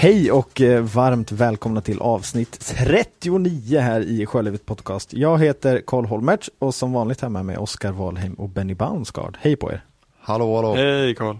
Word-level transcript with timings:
Hej 0.00 0.32
och 0.32 0.60
eh, 0.60 0.82
varmt 0.82 1.32
välkomna 1.32 1.80
till 1.80 2.00
avsnitt 2.00 2.60
39 2.60 3.78
här 3.80 4.00
i 4.00 4.26
Sjölivet 4.26 4.66
Podcast. 4.66 5.12
Jag 5.12 5.38
heter 5.38 5.82
Karl 5.86 6.04
Holmertz 6.04 6.50
och 6.58 6.74
som 6.74 6.92
vanligt 6.92 7.20
här 7.20 7.28
med 7.28 7.44
mig 7.44 7.56
Oskar 7.56 7.92
Wahlheim 7.92 8.34
och 8.34 8.48
Benny 8.48 8.74
Baunsgaard. 8.74 9.36
Hej 9.40 9.56
på 9.56 9.72
er! 9.72 9.84
Hallå 10.20 10.56
hallå! 10.56 10.74
Hej 10.74 11.14
Karl! 11.14 11.36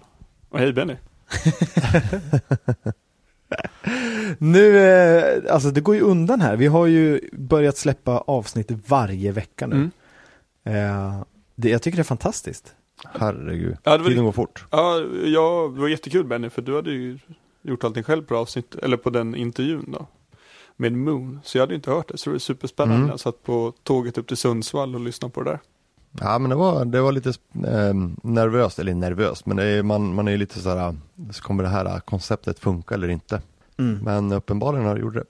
Och 0.49 0.59
hej 0.59 0.73
Benny! 0.73 0.95
nu, 4.39 4.79
eh, 4.79 5.55
alltså 5.55 5.71
det 5.71 5.81
går 5.81 5.95
ju 5.95 6.01
undan 6.01 6.41
här. 6.41 6.57
Vi 6.57 6.67
har 6.67 6.87
ju 6.87 7.21
börjat 7.33 7.77
släppa 7.77 8.19
avsnitt 8.19 8.71
varje 8.89 9.33
vecka 9.33 9.67
nu. 9.67 9.77
Mm. 9.77 9.91
Eh, 10.65 11.23
det, 11.55 11.69
jag 11.69 11.83
tycker 11.83 11.97
det 11.97 12.03
är 12.03 12.05
fantastiskt. 12.05 12.75
Herregud, 13.05 13.77
Ja, 13.83 13.93
det 13.97 14.03
var- 14.03 14.11
tiden 14.11 14.25
går 14.25 14.33
fort. 14.33 14.65
Ja, 14.71 15.01
ja, 15.25 15.73
det 15.75 15.81
var 15.81 15.89
jättekul 15.89 16.25
Benny, 16.25 16.51
för 16.51 16.63
du 16.63 16.77
hade 16.77 16.91
ju 16.91 17.19
gjort 17.63 17.85
allting 17.85 18.03
själv 18.03 18.23
på 18.23 18.37
avsnitt, 18.37 18.75
eller 18.75 18.97
på 18.97 19.11
den 19.11 19.35
intervjun 19.35 19.85
då. 19.93 20.07
Med 20.77 20.93
Moon, 20.93 21.41
så 21.45 21.59
jag 21.59 21.63
hade 21.63 21.75
inte 21.75 21.91
hört 21.91 22.09
det, 22.09 22.19
så 22.19 22.31
det 22.31 22.35
var 22.35 22.39
superspännande. 22.39 22.97
Mm. 22.97 23.09
Jag 23.09 23.21
satt 23.21 23.43
på 23.43 23.73
tåget 23.83 24.19
upp 24.19 24.27
till 24.27 24.37
Sundsvall 24.37 24.95
och 24.95 25.01
lyssnade 25.01 25.33
på 25.33 25.43
det 25.43 25.51
där. 25.51 25.59
Ja 26.21 26.39
men 26.39 26.51
det 26.51 26.57
var, 26.57 26.85
det 26.85 27.01
var 27.01 27.13
lite 27.13 27.29
eh, 27.29 27.95
nervöst, 28.23 28.79
eller 28.79 28.95
nervöst, 28.95 29.47
men 29.47 29.57
det 29.57 29.65
är, 29.65 29.83
man, 29.83 30.15
man 30.15 30.29
är 30.29 30.33
ju 30.33 30.39
lite 30.39 30.61
så 30.61 30.95
kommer 31.43 31.63
det 31.63 31.69
här 31.69 32.01
konceptet 32.01 32.59
funka 32.59 32.95
eller 32.95 33.09
inte? 33.09 33.43
Mm. 33.79 33.99
Men 34.05 34.33
uppenbarligen 34.33 34.87
har 34.87 34.95
det 34.95 35.01
gjort 35.01 35.15
det. 35.15 35.25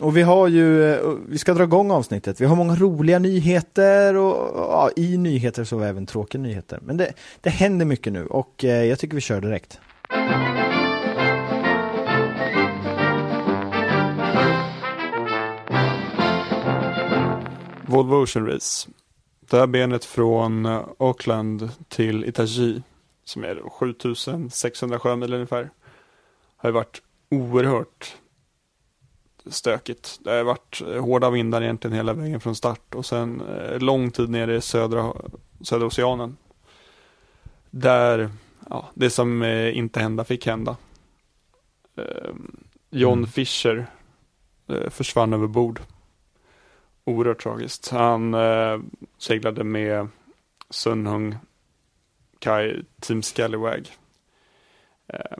Och 0.00 0.16
vi 0.16 0.22
har 0.22 0.48
ju, 0.48 0.92
eh, 0.92 1.14
vi 1.28 1.38
ska 1.38 1.54
dra 1.54 1.64
igång 1.64 1.90
avsnittet. 1.90 2.40
Vi 2.40 2.44
har 2.44 2.56
många 2.56 2.74
roliga 2.74 3.18
nyheter 3.18 4.16
och 4.16 4.52
ja, 4.56 4.90
i 4.96 5.16
nyheter 5.16 5.64
så 5.64 5.76
har 5.76 5.80
vi 5.82 5.88
även 5.88 6.06
tråkiga 6.06 6.40
nyheter. 6.40 6.78
Men 6.82 6.96
det, 6.96 7.12
det 7.40 7.50
händer 7.50 7.86
mycket 7.86 8.12
nu 8.12 8.26
och 8.26 8.64
eh, 8.64 8.84
jag 8.84 8.98
tycker 8.98 9.14
vi 9.14 9.20
kör 9.20 9.40
direkt. 9.40 9.80
Volvo 17.92 18.22
Ocean 18.22 18.46
Race. 18.46 18.88
Det 19.40 19.56
här 19.56 19.66
benet 19.66 20.04
från 20.04 20.66
eh, 20.66 20.84
Auckland 20.98 21.70
till 21.88 22.24
Itachi, 22.24 22.82
som 23.24 23.44
är 23.44 23.54
då 23.54 23.70
7600 23.70 24.98
sjömil 24.98 25.34
ungefär, 25.34 25.70
har 26.56 26.68
ju 26.68 26.72
varit 26.72 27.02
oerhört 27.30 28.16
stökigt. 29.46 30.18
Det 30.20 30.30
har 30.30 30.44
varit 30.44 30.82
eh, 30.86 31.04
hårda 31.04 31.30
vindar 31.30 31.62
egentligen 31.62 31.96
hela 31.96 32.12
vägen 32.12 32.40
från 32.40 32.54
start 32.54 32.94
och 32.94 33.06
sen 33.06 33.40
eh, 33.40 33.78
lång 33.78 34.10
tid 34.10 34.30
nere 34.30 34.56
i 34.56 34.60
södra, 34.60 35.12
södra 35.60 35.86
oceanen. 35.86 36.36
Där 37.70 38.30
ja, 38.70 38.88
det 38.94 39.10
som 39.10 39.44
inte 39.74 40.00
hända 40.00 40.24
fick 40.24 40.46
hända. 40.46 40.76
Eh, 41.96 42.34
John 42.90 43.18
Mm. 43.18 43.30
Fisher 43.30 43.86
försvann 44.90 45.32
över 45.32 45.46
bord. 45.46 45.80
Oerhört 47.04 47.42
tragiskt. 47.42 47.88
Han 47.88 48.34
eh, 48.34 48.80
seglade 49.18 49.64
med 49.64 50.08
Sunhung 50.70 51.36
Kai 52.38 52.84
Team 53.00 53.22
Scallywag. 53.22 53.88
Eh, 55.06 55.38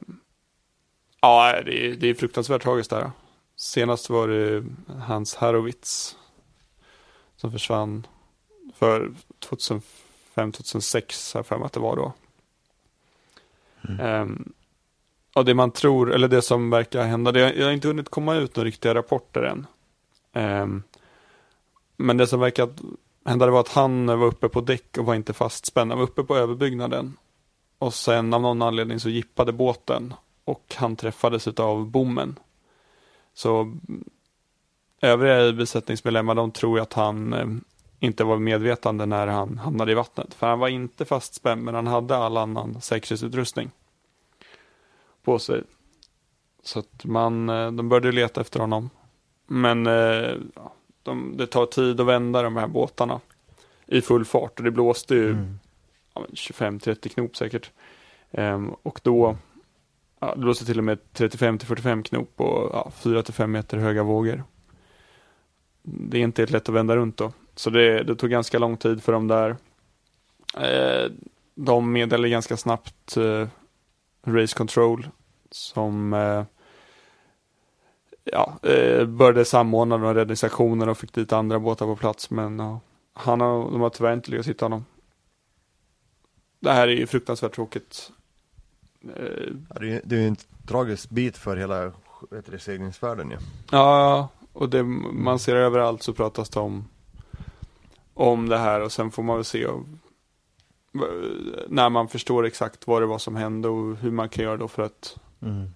ja, 1.20 1.62
det 1.64 1.86
är, 1.86 1.94
det 1.94 2.06
är 2.08 2.14
fruktansvärt 2.14 2.62
tragiskt 2.62 2.90
där. 2.90 3.10
Senast 3.56 4.10
var 4.10 4.28
det 4.28 4.64
Hans 5.00 5.34
Harowitz 5.34 6.16
som 7.36 7.52
försvann 7.52 8.06
för 8.74 9.12
2005-2006 9.40 11.34
har 11.34 11.38
jag 11.38 11.46
för 11.46 11.58
mig 11.58 11.66
att 11.66 11.72
det 11.72 11.80
var 11.80 11.96
då. 11.96 12.12
Ehm, 14.00 14.52
och 15.34 15.44
det 15.44 15.54
man 15.54 15.70
tror, 15.70 16.12
eller 16.12 16.28
det 16.28 16.42
som 16.42 16.70
verkar 16.70 17.04
hända, 17.04 17.32
det, 17.32 17.54
jag 17.54 17.66
har 17.66 17.72
inte 17.72 17.88
hunnit 17.88 18.08
komma 18.08 18.34
ut 18.34 18.56
några 18.56 18.66
riktiga 18.66 18.94
rapporter 18.94 19.42
än. 19.42 19.66
Ehm, 20.32 20.82
men 22.02 22.16
det 22.16 22.26
som 22.26 22.40
verkar 22.40 22.68
hända 23.24 23.50
var 23.50 23.60
att 23.60 23.68
han 23.68 24.06
var 24.06 24.26
uppe 24.26 24.48
på 24.48 24.60
däck 24.60 24.98
och 24.98 25.04
var 25.04 25.14
inte 25.14 25.32
fastspänd. 25.32 25.90
Han 25.90 25.98
var 25.98 26.06
uppe 26.06 26.22
på 26.22 26.36
överbyggnaden. 26.36 27.16
Och 27.78 27.94
sen 27.94 28.34
av 28.34 28.42
någon 28.42 28.62
anledning 28.62 29.00
så 29.00 29.08
gippade 29.08 29.52
båten 29.52 30.14
och 30.44 30.74
han 30.76 30.96
träffades 30.96 31.48
av 31.48 31.90
bommen. 31.90 32.38
Så 33.34 33.78
övriga 35.00 35.52
besättningsmedlemmar 35.52 36.34
de 36.34 36.50
tror 36.50 36.78
ju 36.78 36.82
att 36.82 36.92
han 36.92 37.32
eh, 37.32 37.46
inte 38.00 38.24
var 38.24 38.38
medvetande 38.38 39.06
när 39.06 39.26
han 39.26 39.58
hamnade 39.58 39.92
i 39.92 39.94
vattnet. 39.94 40.34
För 40.34 40.46
han 40.46 40.58
var 40.58 40.68
inte 40.68 41.04
fastspänd 41.04 41.62
men 41.62 41.74
han 41.74 41.86
hade 41.86 42.16
all 42.16 42.36
annan 42.36 42.80
säkerhetsutrustning 42.80 43.70
på 45.22 45.38
sig. 45.38 45.62
Så 46.62 46.78
att 46.78 47.04
man, 47.04 47.48
eh, 47.48 47.72
de 47.72 47.88
började 47.88 48.12
leta 48.12 48.40
efter 48.40 48.60
honom. 48.60 48.90
Men 49.46 49.86
eh, 49.86 50.36
de, 51.02 51.36
det 51.36 51.46
tar 51.46 51.66
tid 51.66 52.00
att 52.00 52.06
vända 52.06 52.42
de 52.42 52.56
här 52.56 52.66
båtarna 52.66 53.20
i 53.86 54.00
full 54.00 54.24
fart 54.24 54.58
och 54.58 54.64
det 54.64 54.70
blåste 54.70 55.14
ju 55.14 55.30
Mm. 55.30 55.58
ja, 56.14 56.20
men 56.20 56.30
25-30 56.30 57.08
knop 57.08 57.36
säkert. 57.36 57.70
Ehm, 58.30 58.74
och 58.82 59.00
då 59.02 59.36
ja, 60.20 60.34
det 60.34 60.40
blåste 60.40 60.64
till 60.64 60.78
och 60.78 60.84
med 60.84 60.98
35-45 61.14 62.02
knop 62.02 62.40
och 62.40 62.70
ja, 62.72 62.92
4-5 63.02 63.46
meter 63.46 63.76
höga 63.76 64.02
vågor. 64.02 64.44
Det 65.82 66.18
är 66.18 66.22
inte 66.22 66.42
helt 66.42 66.50
lätt 66.50 66.68
att 66.68 66.74
vända 66.74 66.96
runt 66.96 67.16
då. 67.16 67.32
Så 67.54 67.70
det, 67.70 68.02
det 68.02 68.16
tog 68.16 68.30
ganska 68.30 68.58
lång 68.58 68.76
tid 68.76 69.02
för 69.02 69.12
dem 69.12 69.28
där. 69.28 69.56
Eh, 70.58 71.10
de 71.54 71.92
meddelade 71.92 72.28
ganska 72.28 72.56
snabbt 72.56 73.16
eh, 73.16 73.48
Race 74.26 74.56
Control 74.56 75.08
som 75.50 76.12
eh, 76.12 76.44
ja, 78.24 78.58
eh, 78.62 79.06
började 79.06 79.44
samordna 79.44 79.98
de 79.98 80.14
räddningsaktionerna 80.14 80.90
och 80.90 80.98
fick 80.98 81.12
dit 81.12 81.32
andra 81.32 81.58
båtar 81.58 81.86
på 81.86 81.96
plats. 81.96 82.30
Men 82.30 82.58
ja, 82.58 82.80
han 83.12 83.40
har, 83.40 83.70
de 83.70 83.80
har 83.80 83.90
tyvärr 83.90 84.12
inte 84.12 84.30
lyckats 84.30 84.48
hitta 84.48 84.64
honom. 84.64 84.84
Det 86.60 86.72
här 86.72 86.88
är 86.88 86.92
ju 86.92 87.06
fruktansvärt 87.06 87.54
tråkigt. 87.54 88.10
Eh, 89.16 89.52
Ja, 89.68 89.80
det, 89.80 89.92
är, 89.92 90.00
det 90.04 90.16
är 90.16 90.20
ju 90.20 90.28
en 90.28 90.36
tragisk 90.66 91.10
bit 91.10 91.36
för 91.36 91.56
hela 91.56 91.92
seglingsvärlden 92.58 93.30
ju. 93.30 93.36
Ja, 93.70 94.28
och 94.52 94.68
det, 94.68 94.82
man 94.82 95.38
ser 95.38 95.56
överallt 95.56 96.02
så 96.02 96.12
pratas 96.12 96.48
det 96.48 96.60
om, 96.60 96.88
om 98.14 98.48
det 98.48 98.58
här 98.58 98.80
och 98.80 98.92
sen 98.92 99.10
får 99.10 99.22
man 99.22 99.36
väl 99.36 99.44
se 99.44 99.66
när 101.68 101.88
man 101.90 102.08
förstår 102.08 102.46
exakt 102.46 102.86
vad 102.86 103.02
det 103.02 103.06
var 103.06 103.18
som 103.18 103.36
hände 103.36 103.68
och 103.68 103.96
hur 103.96 104.10
man 104.10 104.28
kan 104.28 104.44
göra 104.44 104.56
då 104.56 104.68
för 104.68 104.82
att 104.82 105.16
Mm. 105.42 105.70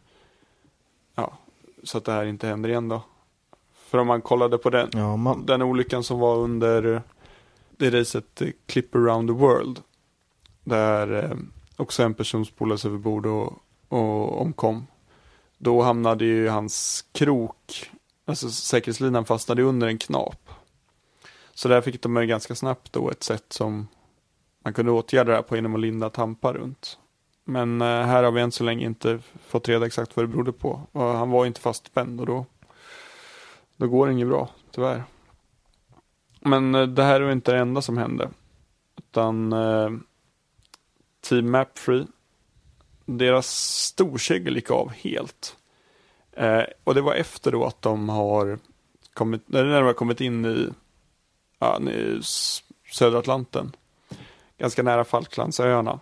Så 1.82 1.98
att 1.98 2.04
det 2.04 2.12
här 2.12 2.24
inte 2.24 2.46
händer 2.46 2.68
igen 2.68 2.88
då. 2.88 3.02
För 3.74 3.98
om 3.98 4.06
man 4.06 4.22
kollade 4.22 4.58
på 4.58 4.70
den, 4.70 4.90
Ja, 4.92 5.16
man, 5.16 5.46
den 5.46 5.62
olyckan 5.62 6.04
som 6.04 6.18
var 6.18 6.36
under 6.36 7.02
det 7.70 7.90
racet 7.90 8.42
Clip 8.66 8.94
around 8.94 9.28
the 9.28 9.32
world. 9.32 9.82
Där 10.64 11.24
eh, 11.24 11.36
också 11.76 12.02
en 12.02 12.14
person 12.14 12.46
spolades 12.46 12.84
över 12.84 12.98
bord 12.98 13.26
och, 13.26 13.52
och 13.88 14.40
omkom. 14.40 14.86
Då 15.58 15.82
hamnade 15.82 16.24
ju 16.24 16.48
hans 16.48 17.04
krok, 17.12 17.90
alltså 18.24 18.50
säkerhetslinan 18.50 19.24
fastnade 19.24 19.62
under 19.62 19.86
en 19.86 19.98
knap. 19.98 20.48
Så 21.54 21.68
där 21.68 21.80
fick 21.80 22.02
de 22.02 22.26
ganska 22.26 22.54
snabbt 22.54 22.92
då 22.92 23.10
ett 23.10 23.22
sätt 23.22 23.44
som 23.48 23.88
man 24.64 24.74
kunde 24.74 24.92
åtgärda 24.92 25.30
det 25.30 25.36
här 25.36 25.42
på 25.42 25.56
genom 25.56 25.74
att 25.74 25.80
linda 25.80 26.10
tampar 26.10 26.54
runt. 26.54 26.98
Men 27.48 27.80
eh, 27.80 27.86
här 27.86 28.22
har 28.22 28.32
vi 28.32 28.40
än 28.40 28.52
så 28.52 28.64
länge 28.64 28.86
inte 28.86 29.18
fått 29.46 29.68
reda 29.68 29.86
exakt 29.86 30.16
vad 30.16 30.24
det 30.24 30.28
berodde 30.28 30.52
på. 30.52 30.80
Och 30.92 31.02
han 31.02 31.30
var 31.30 31.46
inte 31.46 31.60
fastspänd 31.60 32.20
och 32.20 32.26
då, 32.26 32.46
då 33.76 33.88
går 33.88 34.06
det 34.06 34.12
inget 34.12 34.28
bra, 34.28 34.48
tyvärr. 34.70 35.04
Men 36.40 36.74
eh, 36.74 36.86
det 36.86 37.02
här 37.02 37.20
är 37.20 37.32
inte 37.32 37.52
det 37.52 37.58
enda 37.58 37.82
som 37.82 37.98
hände. 37.98 38.30
Utan 38.98 39.52
eh, 39.52 39.90
Team 41.20 41.50
Mapfree, 41.50 42.06
deras 43.04 43.46
storkegel 43.84 44.56
gick 44.56 44.70
av 44.70 44.90
helt. 44.90 45.56
Eh, 46.32 46.62
och 46.84 46.94
det 46.94 47.00
var 47.00 47.14
efter 47.14 47.52
då 47.52 47.64
att 47.64 47.82
de 47.82 48.08
har 48.08 48.58
kommit, 49.14 49.42
när 49.46 49.64
de 49.64 49.86
har 49.86 49.92
kommit 49.92 50.20
in 50.20 50.44
i, 50.44 50.68
ja, 51.58 51.80
i 51.80 52.20
södra 52.92 53.18
Atlanten. 53.18 53.76
Ganska 54.58 54.82
nära 54.82 55.04
Falklandsöarna. 55.04 56.00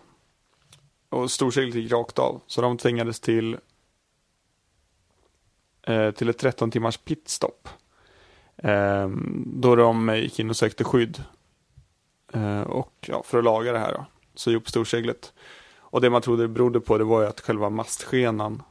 Och 1.15 1.31
storseglet 1.31 1.75
gick 1.75 1.93
rakt 1.93 2.19
av. 2.19 2.41
Så 2.47 2.63
de 2.63 2.77
tvingades 2.77 3.21
till 3.21 3.57
eh, 5.83 6.11
till 6.11 6.29
ett 6.29 6.39
13 6.39 6.71
timmars 6.71 6.97
pitstop. 6.97 7.69
Eh, 8.57 9.09
då 9.47 9.77
de 9.77 10.17
gick 10.17 10.39
in 10.39 10.51
och 10.51 10.57
sökte 10.57 10.85
skydd. 10.85 11.25
Eh, 12.33 12.61
och 12.61 12.93
ja, 13.01 13.23
för 13.23 13.39
att 13.39 13.45
laga 13.45 13.73
det 13.73 13.79
här 13.79 13.93
då, 13.93 14.07
så 14.35 14.51
upp 14.51 14.69
storseglet. 14.69 15.33
Och 15.77 16.01
det 16.01 16.11
man 16.11 16.23
trodde 16.23 16.43
det 16.43 16.49
berodde 16.49 16.81
på 16.81 16.99
det 16.99 17.05
var 17.05 17.21
ju 17.21 17.27
att 17.27 17.41
själva 17.41 17.71
mastskenan 17.71 18.63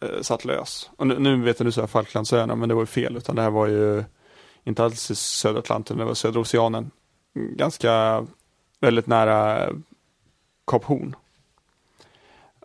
eh, 0.00 0.20
satt 0.22 0.44
lös. 0.44 0.90
Och 0.96 1.06
nu, 1.06 1.18
nu 1.18 1.42
vet 1.42 1.58
jag 1.58 1.64
nu 1.64 1.72
så 1.72 1.80
här 1.80 1.88
Falklandsöarna, 1.88 2.56
men 2.56 2.68
det 2.68 2.74
var 2.74 2.82
ju 2.82 2.86
fel. 2.86 3.16
Utan 3.16 3.36
det 3.36 3.42
här 3.42 3.50
var 3.50 3.66
ju 3.66 4.04
inte 4.64 4.84
alls 4.84 5.10
i 5.10 5.14
södra 5.14 5.58
Atlanten, 5.58 5.96
det 5.98 6.04
var 6.04 6.14
södra 6.14 6.40
oceanen. 6.40 6.90
Ganska, 7.34 8.26
väldigt 8.80 9.06
nära 9.06 9.70
Kap 10.72 10.84
Horn. 10.84 11.16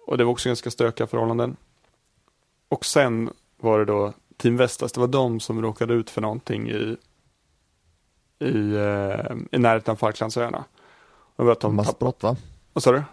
Och 0.05 0.17
det 0.17 0.23
var 0.23 0.31
också 0.31 0.49
ganska 0.49 0.71
stökiga 0.71 1.07
förhållanden. 1.07 1.55
Och 2.69 2.85
sen 2.85 3.29
var 3.57 3.79
det 3.79 3.85
då 3.85 4.13
Team 4.37 4.57
Vestas, 4.57 4.91
det 4.91 4.99
var 4.99 5.07
de 5.07 5.39
som 5.39 5.61
råkade 5.61 5.93
ut 5.93 6.09
för 6.09 6.21
någonting 6.21 6.69
i, 6.69 6.97
i, 8.39 8.75
eh, 8.75 9.35
i 9.51 9.57
närheten 9.57 9.91
av 9.91 9.95
Falklandsöarna. 9.95 10.63
Mastbrott 11.69 12.23
va? 12.23 12.35
Vad 12.73 12.83
sa 12.83 12.91
du? 12.91 13.03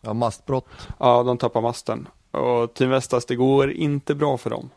Ja, 0.00 0.12
mastbrott. 0.12 0.88
Ja, 0.98 1.22
de 1.22 1.38
tappar 1.38 1.60
masten. 1.60 2.08
Och 2.30 2.74
Team 2.74 2.90
Vestas, 2.90 3.26
det 3.26 3.36
går 3.36 3.70
inte 3.70 4.14
bra 4.14 4.36
för 4.36 4.50
dem. 4.50 4.70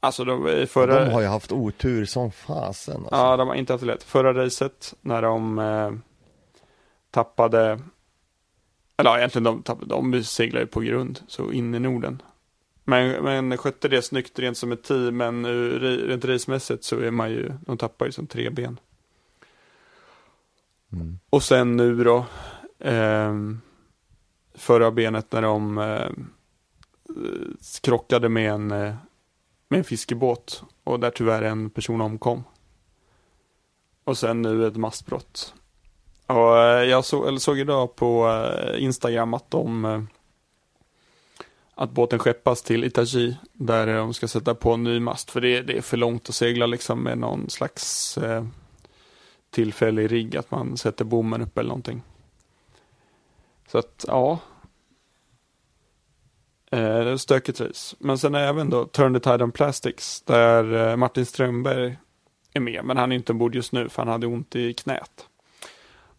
Alltså 0.00 0.24
de, 0.24 0.66
förra... 0.66 1.04
De 1.04 1.12
har 1.12 1.20
ju 1.20 1.26
haft 1.26 1.52
otur 1.52 2.04
som 2.04 2.30
fasen 2.30 2.96
alltså. 2.96 3.16
Ja, 3.16 3.36
de 3.36 3.48
har 3.48 3.54
inte 3.54 3.72
haft 3.72 3.80
det 3.80 3.86
lätt. 3.86 4.02
Förra 4.02 4.44
racet 4.44 4.94
när 5.00 5.22
de 5.22 5.58
eh, 5.58 5.90
tappade, 7.12 7.80
eller 8.96 9.10
ja, 9.10 9.18
egentligen 9.18 9.44
de, 9.44 9.62
tappade, 9.62 9.94
de 9.94 10.24
seglade 10.24 10.66
på 10.66 10.80
grund, 10.80 11.20
så 11.26 11.52
in 11.52 11.74
i 11.74 11.78
Norden. 11.78 12.22
Men, 12.84 13.24
men 13.24 13.58
skötte 13.58 13.88
det 13.88 14.02
snyggt 14.02 14.38
rent 14.38 14.56
som 14.56 14.72
ett 14.72 14.82
team, 14.82 15.16
men 15.16 15.46
rent 15.80 16.24
racemässigt 16.24 16.84
så 16.84 17.00
är 17.00 17.10
man 17.10 17.30
ju, 17.30 17.52
de 17.66 17.78
tappar 17.78 18.06
ju 18.06 18.12
som 18.12 18.26
tre 18.26 18.50
ben. 18.50 18.80
Mm. 20.92 21.18
Och 21.30 21.42
sen 21.42 21.76
nu 21.76 22.04
då, 22.04 22.26
eh, 22.78 23.34
förra 24.54 24.90
benet 24.90 25.32
när 25.32 25.42
de 25.42 25.78
eh, 25.78 26.10
krockade 27.80 28.28
med 28.28 28.52
en, 28.52 28.70
eh, 28.70 28.94
med 29.68 29.78
en 29.78 29.84
fiskebåt 29.84 30.64
och 30.84 31.00
där 31.00 31.10
tyvärr 31.10 31.42
en 31.42 31.70
person 31.70 32.00
omkom. 32.00 32.44
Och 34.04 34.18
sen 34.18 34.42
nu 34.42 34.66
ett 34.66 34.76
mastbrott. 34.76 35.54
Och 36.32 36.58
eh, 36.58 36.84
jag 36.84 37.04
så, 37.04 37.26
eller 37.26 37.38
såg 37.38 37.58
idag 37.58 37.96
på 37.96 38.28
eh, 38.28 38.82
Instagram 38.82 39.34
att 39.34 39.50
de 39.50 39.84
eh, 39.84 40.02
att 41.74 41.90
båten 41.90 42.18
skeppas 42.18 42.62
till 42.62 42.84
Itachi 42.84 43.36
där 43.52 43.96
de 43.96 44.14
ska 44.14 44.28
sätta 44.28 44.54
på 44.54 44.72
en 44.72 44.84
ny 44.84 45.00
mast 45.00 45.30
för 45.30 45.40
det, 45.40 45.62
det 45.62 45.76
är 45.76 45.82
för 45.82 45.96
långt 45.96 46.28
att 46.28 46.34
segla 46.34 46.66
liksom 46.66 47.02
med 47.02 47.18
någon 47.18 47.50
slags 47.50 48.18
eh, 48.18 48.44
tillfällig 49.50 50.12
rigg 50.12 50.36
att 50.36 50.50
man 50.50 50.76
sätter 50.76 51.04
bommen 51.04 51.42
upp 51.42 51.58
eller 51.58 51.68
någonting. 51.68 52.02
Så 53.68 53.78
att 53.78 54.04
ja. 54.08 54.38
Eh, 56.70 57.16
stökigt 57.16 57.60
race. 57.60 57.96
Men 57.98 58.18
sen 58.18 58.34
är 58.34 58.48
även 58.48 58.70
då 58.70 58.84
Turn 58.84 59.14
the 59.14 59.20
Tide 59.20 59.44
on 59.44 59.52
Plastics 59.52 60.22
där 60.22 60.96
Martin 60.96 61.26
Strömberg 61.26 61.96
är 62.52 62.60
med. 62.60 62.84
Men 62.84 62.96
han 62.96 63.12
är 63.12 63.16
inte 63.16 63.32
ombord 63.32 63.54
just 63.54 63.72
nu 63.72 63.88
för 63.88 64.02
han 64.02 64.08
hade 64.12 64.26
ont 64.26 64.56
i 64.56 64.74
knät. 64.74 65.28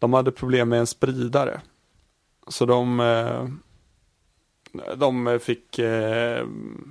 De 0.03 0.13
hade 0.13 0.31
problem 0.31 0.69
med 0.69 0.79
en 0.79 0.87
spridare. 0.87 1.61
Så 2.47 2.65
de, 2.65 2.99
eh, 2.99 3.47
de 4.95 5.39
fick 5.41 5.79
eh, 5.79 6.47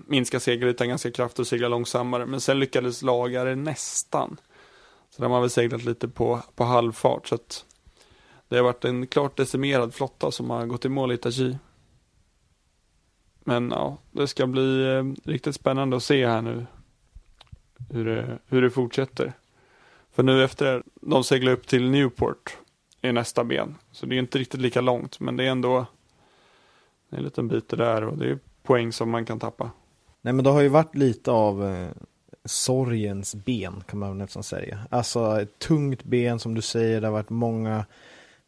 minska 0.07 0.41
segelytan 0.41 0.89
ganska 0.89 1.11
kraftigt 1.11 1.39
och 1.39 1.47
segla 1.47 1.69
långsammare. 1.69 2.27
Men 2.27 2.41
sen 2.41 2.61
lyckades 2.61 3.03
laga 3.03 3.45
det 3.45 3.55
nästan. 3.55 4.37
Så 5.11 5.23
de 5.23 5.33
har 5.33 5.41
väl 5.41 5.51
seglat 5.51 5.85
lite 5.85 6.09
på, 6.09 6.43
på 6.55 6.65
halvfart. 6.65 7.29
Så 7.29 7.35
att 7.35 7.65
det 8.49 8.57
har 8.57 8.63
varit 8.63 8.85
en 8.85 9.07
klart 9.07 9.37
decimerad 9.37 9.95
flotta 9.95 10.31
som 10.31 10.51
har 10.51 10.67
gått 10.67 10.85
i 10.85 10.89
mål 10.89 11.13
i 11.13 11.15
Itachi. 11.15 11.59
Men 13.45 13.71
ja, 13.71 13.99
det 14.11 14.27
ska 14.27 14.47
bli 14.47 14.95
eh, 14.95 15.31
riktigt 15.31 15.55
spännande 15.55 15.97
att 15.97 16.03
se 16.03 16.27
här 16.27 16.43
nu 16.43 16.67
hur 17.91 18.05
det, 18.05 18.39
hur 18.47 18.63
det 18.63 18.71
fortsätter. 18.71 19.33
För 20.13 20.23
nu 20.23 20.45
efter 20.45 20.83
de 21.01 21.25
seglar 21.25 21.53
upp 21.53 21.67
till 21.67 21.91
Newport 21.91 22.59
är 23.09 23.13
nästa 23.13 23.45
ben. 23.45 23.75
Så 23.91 24.07
det 24.07 24.15
är 24.15 24.19
inte 24.19 24.39
riktigt 24.39 24.61
lika 24.61 24.81
långt, 24.81 25.21
men 25.21 25.37
det 25.37 25.45
är 25.45 25.51
ändå 25.51 25.87
det 27.11 27.17
är 27.17 27.19
en 27.19 27.25
liten 27.25 27.49
bit 27.49 27.69
det 27.69 27.77
där 27.77 28.05
och 28.05 28.19
det 28.19 28.31
är 28.31 28.39
poäng 28.63 28.93
som 28.93 29.11
man 29.11 29.25
kan 29.25 29.39
tappa. 29.39 29.71
Nej 30.21 30.35
men 30.35 30.45
det 30.45 30.51
har 30.51 30.61
ju 30.61 30.69
varit 30.69 30.95
lite 30.95 31.31
av 31.31 31.67
eh, 31.67 31.89
sorgens 32.45 33.35
ben 33.35 33.83
kan 33.89 33.99
man 33.99 34.19
nästan 34.19 34.43
säga. 34.43 34.79
Alltså 34.91 35.41
ett 35.41 35.59
tungt 35.59 36.05
ben 36.05 36.39
som 36.39 36.55
du 36.55 36.63
säger, 36.63 37.01
det 37.01 37.07
har 37.07 37.13
varit 37.13 37.31
många 37.31 37.85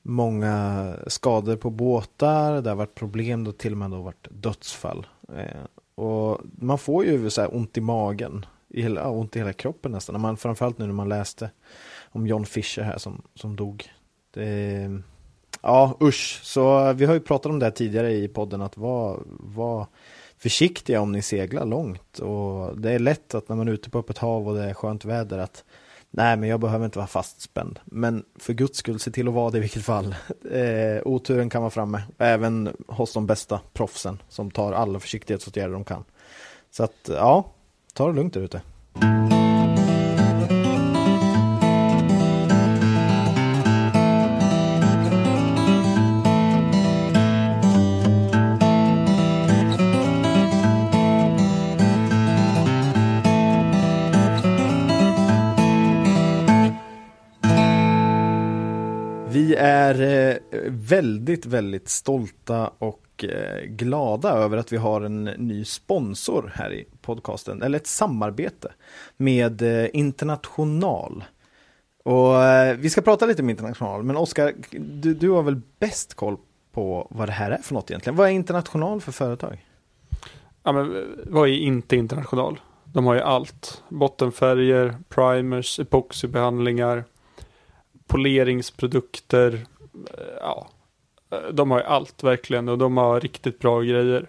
många 0.07 0.97
skador 1.07 1.57
på 1.57 1.71
båtar, 1.71 2.63
det 2.63 2.71
har 2.71 2.77
varit 2.77 2.95
problem 2.95 3.45
då 3.45 3.53
till 3.53 3.73
och 3.73 3.79
med 3.79 3.91
då 3.91 4.03
varit 4.03 4.29
dödsfall. 4.31 5.07
Eh, 5.37 5.65
och 5.95 6.41
man 6.59 6.79
får 6.79 7.05
ju 7.05 7.31
så 7.31 7.41
här 7.41 7.57
ont 7.57 7.77
i 7.77 7.81
magen, 7.81 8.47
i 8.69 8.83
hela, 8.83 9.09
ont 9.09 9.37
i 9.37 9.39
hela 9.39 9.53
kroppen 9.53 9.93
nästan, 9.93 10.13
när 10.13 10.21
man, 10.21 10.37
framförallt 10.37 10.79
nu 10.79 10.87
när 10.87 10.93
man 10.93 11.09
läste 11.09 11.51
om 12.03 12.27
John 12.27 12.47
Fisher 12.47 12.83
här 12.83 12.99
som, 12.99 13.23
som 13.35 13.57
dog. 13.57 13.91
Det, 14.35 14.45
eh, 14.45 14.91
ja 15.63 15.97
usch, 16.01 16.41
så 16.43 16.89
eh, 16.89 16.95
vi 16.95 17.05
har 17.05 17.15
ju 17.15 17.21
pratat 17.21 17.51
om 17.51 17.59
det 17.59 17.67
här 17.67 17.71
tidigare 17.71 18.13
i 18.13 18.29
podden 18.29 18.63
att 18.63 18.77
vara 18.77 19.19
var 19.27 19.87
försiktiga 20.39 21.01
om 21.01 21.13
ni 21.13 21.23
seglar 21.23 21.67
långt 21.67 22.19
och 22.19 22.79
det 22.79 22.91
är 22.91 22.99
lätt 22.99 23.35
att 23.35 23.49
när 23.49 23.57
man 23.57 23.69
är 23.69 23.73
ute 23.73 23.91
på 23.91 23.99
öppet 23.99 24.19
hav 24.19 24.49
och 24.49 24.55
det 24.55 24.65
är 24.65 24.75
skönt 24.75 25.05
väder 25.05 25.39
att 25.39 25.65
Nej, 26.17 26.37
men 26.37 26.49
jag 26.49 26.61
behöver 26.61 26.85
inte 26.85 26.99
vara 26.99 27.07
fastspänd. 27.07 27.79
Men 27.85 28.25
för 28.39 28.53
guds 28.53 28.79
skull, 28.79 29.01
se 29.01 29.11
till 29.11 29.29
att 29.29 29.35
vara 29.35 29.51
det 29.51 29.59
i 29.59 29.61
vilket 29.61 29.85
fall. 29.85 30.15
Eh, 30.51 31.03
oturen 31.05 31.51
kan 31.51 31.63
vara 31.63 31.71
framme, 31.71 32.03
även 32.19 32.77
hos 32.87 33.13
de 33.13 33.27
bästa 33.27 33.61
proffsen 33.73 34.23
som 34.29 34.51
tar 34.51 34.73
alla 34.73 35.01
försiktighetsåtgärder 35.01 35.73
de 35.73 35.85
kan. 35.85 36.05
Så 36.71 36.85
att, 36.85 37.09
ja, 37.09 37.45
ta 37.95 38.07
det 38.07 38.13
lugnt 38.13 38.35
där 38.35 38.41
ute. 38.41 38.63
Är 59.65 60.01
eh, 60.51 60.61
väldigt, 60.69 61.47
väldigt 61.47 61.89
stolta 61.89 62.71
och 62.79 63.25
eh, 63.25 63.65
glada 63.65 64.29
över 64.29 64.57
att 64.57 64.73
vi 64.73 64.77
har 64.77 65.01
en 65.01 65.25
ny 65.25 65.65
sponsor 65.65 66.53
här 66.55 66.73
i 66.73 66.87
podcasten, 67.01 67.63
eller 67.63 67.79
ett 67.79 67.87
samarbete 67.87 68.73
med 69.17 69.63
eh, 69.63 69.89
International. 69.93 71.25
Och 72.05 72.35
vi 72.79 72.91
ska 72.91 73.01
prata 73.01 73.27
lite 73.27 73.43
med 73.43 73.51
International, 73.53 74.03
men 74.03 74.17
Oskar, 74.17 74.53
du, 74.71 75.15
du 75.15 75.31
har 75.31 75.43
väl 75.43 75.61
bäst 75.79 76.15
koll 76.15 76.37
på 76.73 77.07
vad 77.11 77.29
det 77.29 77.33
här 77.33 77.51
är 77.51 77.59
för 77.59 77.75
något 77.75 77.91
egentligen? 77.91 78.17
Vad 78.17 78.29
är 78.29 78.33
International 78.33 79.01
för 79.01 79.13
företag? 79.13 79.65
Ja, 80.63 80.73
men 80.73 81.15
vad 81.27 81.49
är 81.49 81.53
inte 81.53 81.97
international? 81.97 82.61
De 82.85 83.07
har 83.07 83.15
ju 83.15 83.21
allt. 83.21 83.83
Bottenfärger, 83.89 84.97
primers, 85.09 85.81
epoxybehandlingar, 85.81 87.05
poleringsprodukter. 88.07 89.53
Eh, 90.19 90.35
ja, 90.41 90.69
eh, 91.31 91.53
de 91.53 91.71
har 91.71 91.79
ju 91.79 91.85
allt 91.85 92.23
verkligen 92.23 92.69
och 92.69 92.79
de 92.79 92.97
har 92.97 93.21
riktigt 93.21 93.59
bra 93.59 93.81
grejer. 93.81 94.29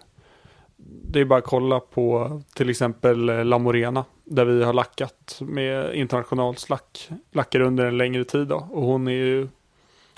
Det 0.78 1.20
är 1.20 1.26
bara 1.26 1.40
att 1.40 1.46
kolla 1.46 1.80
på 1.80 2.42
till 2.54 2.70
exempel 2.70 3.30
eh, 3.30 3.46
La 3.46 3.58
Morena 3.58 4.06
där 4.24 4.46
vi 4.46 4.64
har 4.64 4.74
lackat 4.74 5.38
med 5.42 5.96
internationalslack. 5.96 7.10
Lackar 7.32 7.60
under 7.60 7.86
en 7.86 7.98
längre 7.98 8.24
tid 8.24 8.48
då 8.48 8.68
och 8.72 8.84
hon 8.84 9.08
är 9.08 9.12
ju 9.12 9.48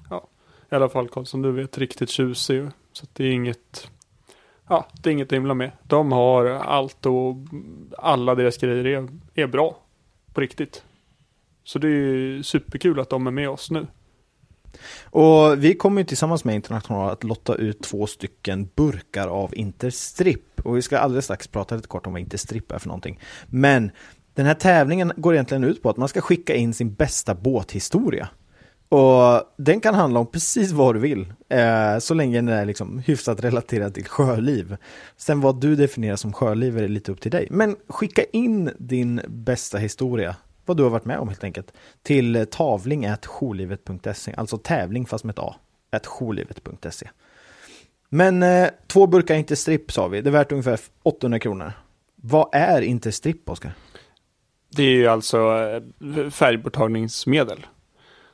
ja, 0.10 0.28
i 0.72 0.76
alla 0.76 0.90
fall 0.90 1.10
Karl 1.10 1.26
som 1.26 1.42
du 1.42 1.52
vet 1.52 1.78
riktigt 1.78 2.10
tjusig. 2.10 2.68
Så 2.94 3.06
det 3.14 3.24
är 3.24 3.32
inget 3.32 3.90
Ja, 4.70 4.88
det 5.02 5.10
är 5.10 5.12
inget 5.12 5.28
att 5.28 5.36
himla 5.36 5.54
med. 5.54 5.72
De 5.84 6.12
har 6.12 6.46
allt 6.46 7.06
och 7.06 7.36
alla 7.98 8.36
deras 8.36 8.58
grejer 8.58 8.86
är, 8.86 9.08
är 9.34 9.48
bra. 9.48 9.78
På 10.34 10.42
riktigt. 10.42 10.84
Så 11.68 11.80
det 11.80 11.88
är 11.88 12.42
superkul 12.44 13.00
att 13.00 13.10
de 13.10 13.28
är 13.28 13.32
med 13.32 13.50
oss 13.50 13.72
nu. 13.72 13.88
Och 15.04 15.64
vi 15.64 15.76
kommer 15.76 16.02
ju 16.02 16.06
tillsammans 16.06 16.44
med 16.44 16.56
International 16.56 17.10
att 17.10 17.24
lotta 17.24 17.56
ut 17.56 17.84
två 17.84 18.08
stycken 18.08 18.70
burkar 18.76 19.28
av 19.28 19.56
Interstrip. 19.56 20.60
Och 20.64 20.78
vi 20.78 20.82
ska 20.82 20.98
alldeles 20.98 21.26
strax 21.26 21.48
prata 21.48 21.76
lite 21.76 21.88
kort 21.88 22.08
om 22.08 22.14
vad 22.14 22.22
Interstrip 22.22 22.72
är 22.72 22.80
för 22.80 22.88
någonting. 22.88 23.20
Men 23.48 23.92
den 24.34 24.46
här 24.46 24.54
tävlingen 24.54 25.12
går 25.16 25.34
egentligen 25.34 25.64
ut 25.64 25.84
på 25.84 25.90
att 25.90 25.98
man 25.98 26.08
ska 26.08 26.22
skicka 26.22 26.56
in 26.56 26.74
sin 26.74 26.94
bästa 26.94 27.36
båthistoria. 27.36 28.30
Och 28.90 29.54
den 29.58 29.80
kan 29.80 29.96
handla 29.96 30.20
om 30.20 30.28
precis 30.28 30.72
vad 30.72 30.96
du 30.96 31.00
vill, 31.00 31.34
eh, 31.50 31.98
så 32.00 32.14
länge 32.14 32.38
den 32.38 32.48
är 32.48 32.66
liksom 32.66 33.00
hyfsat 33.00 33.44
relaterad 33.44 33.94
till 33.94 34.06
sjöliv. 34.06 34.78
Sen 35.18 35.42
vad 35.42 35.62
du 35.62 35.76
definierar 35.76 36.16
som 36.16 36.34
sjöliv 36.34 36.78
är 36.78 36.88
lite 36.88 37.12
upp 37.12 37.22
till 37.22 37.32
dig. 37.32 37.48
Men 37.52 37.76
skicka 37.88 38.24
in 38.24 38.72
din 38.78 39.22
bästa 39.28 39.78
historia, 39.78 40.36
vad 40.68 40.78
du 40.78 40.84
har 40.84 40.90
varit 40.90 41.06
med 41.06 41.20
om 41.20 41.28
helt 41.28 41.44
enkelt, 41.44 41.74
till 42.04 42.36
eh, 42.36 42.44
tavling.jourlivet.se, 42.44 44.34
alltså 44.38 44.58
tävling 44.58 45.06
fast 45.06 45.24
med 45.24 45.34
ett 45.34 45.40
A, 45.40 45.56
jourlivet.se. 46.20 47.10
Men 48.10 48.44
eh, 48.44 48.70
två 48.88 49.08
burkar 49.08 49.36
Interstrip 49.36 49.92
sa 49.92 50.08
vi, 50.08 50.22
det 50.22 50.30
är 50.30 50.32
värt 50.32 50.52
ungefär 50.52 50.80
800 51.04 51.40
kronor. 51.40 51.72
Vad 52.16 52.50
är 52.52 52.82
Interstrip, 52.82 53.50
Oskar? 53.50 53.72
Det 54.70 54.84
är 54.84 54.96
ju 54.96 55.08
alltså 55.08 55.38
eh, 55.38 56.30
färgborttagningsmedel. 56.30 57.66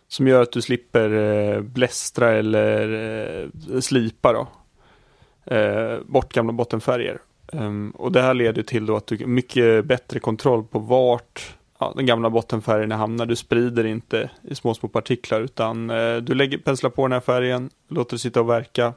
Som 0.07 0.27
gör 0.27 0.41
att 0.41 0.51
du 0.51 0.61
slipper 0.61 1.09
eh, 1.11 1.61
blästra 1.61 2.31
eller 2.31 3.81
slipa 3.81 4.33
då. 4.33 4.47
Bort 6.05 6.33
gamla 6.33 6.53
bottenfärger. 6.53 7.19
Ehm, 7.53 7.91
och 7.91 8.11
det 8.11 8.21
här 8.21 8.33
leder 8.33 8.63
till 8.63 8.85
då 8.85 8.95
att 8.95 9.07
du 9.07 9.17
har 9.17 9.25
mycket 9.25 9.85
bättre 9.85 10.19
kontroll 10.19 10.63
på 10.63 10.79
vart 10.79 11.55
ja, 11.79 11.93
den 11.95 12.05
gamla 12.05 12.29
bottenfärgen 12.29 12.91
hamnar. 12.91 13.25
Du 13.25 13.35
sprider 13.35 13.83
inte 13.83 14.29
i 14.43 14.55
små, 14.55 14.73
små 14.73 14.89
partiklar 14.89 15.41
utan 15.41 15.89
eh, 15.89 16.17
du 16.17 16.33
lägger, 16.33 16.57
penslar 16.57 16.89
på 16.89 17.07
den 17.07 17.11
här 17.11 17.19
färgen, 17.19 17.69
låter 17.87 18.15
det 18.15 18.19
sitta 18.19 18.41
och 18.41 18.49
verka. 18.49 18.93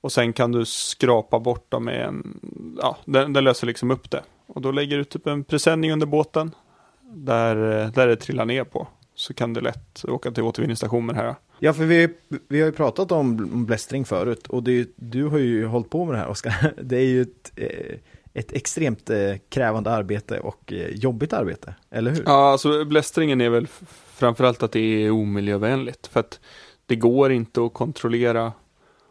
Och 0.00 0.12
sen 0.12 0.32
kan 0.32 0.52
du 0.52 0.64
skrapa 0.64 1.38
bort 1.40 1.70
dem 1.70 1.84
med 1.84 2.06
en, 2.06 2.40
ja, 2.82 2.96
den, 3.04 3.32
den 3.32 3.44
löser 3.44 3.66
liksom 3.66 3.90
upp 3.90 4.10
det. 4.10 4.22
Och 4.46 4.60
då 4.60 4.70
lägger 4.70 4.96
du 4.96 5.04
typ 5.04 5.26
en 5.26 5.44
presenning 5.44 5.92
under 5.92 6.06
båten 6.06 6.54
där, 7.02 7.56
eh, 7.56 7.90
där 7.90 8.06
det 8.06 8.16
trillar 8.16 8.44
ner 8.44 8.64
på. 8.64 8.88
Så 9.14 9.34
kan 9.34 9.52
det 9.52 9.60
lätt 9.60 10.04
åka 10.04 10.30
till 10.30 10.42
återvinningsstationen 10.42 11.16
här. 11.16 11.34
Ja, 11.58 11.72
för 11.72 11.84
vi, 11.84 12.08
vi 12.48 12.60
har 12.60 12.66
ju 12.66 12.72
pratat 12.72 13.12
om 13.12 13.64
blästring 13.66 14.04
förut 14.04 14.46
och 14.46 14.62
det 14.62 14.80
är, 14.80 14.86
du 14.96 15.24
har 15.24 15.38
ju 15.38 15.66
hållit 15.66 15.90
på 15.90 16.04
med 16.04 16.14
det 16.14 16.18
här 16.18 16.28
Oskar. 16.28 16.72
Det 16.82 16.96
är 16.96 17.06
ju 17.06 17.22
ett, 17.22 17.52
eh, 17.56 17.96
ett 18.36 18.52
extremt 18.52 19.10
eh, 19.10 19.34
krävande 19.48 19.90
arbete 19.90 20.40
och 20.40 20.72
eh, 20.72 20.88
jobbigt 20.90 21.32
arbete, 21.32 21.74
eller 21.90 22.10
hur? 22.10 22.22
Ja, 22.26 22.50
alltså 22.50 22.84
blästringen 22.84 23.40
är 23.40 23.50
väl 23.50 23.66
framförallt 24.14 24.62
att 24.62 24.72
det 24.72 24.80
är 24.80 25.10
omiljövänligt. 25.10 26.06
För 26.06 26.20
att 26.20 26.40
det 26.86 26.96
går 26.96 27.32
inte 27.32 27.64
att 27.64 27.74
kontrollera 27.74 28.52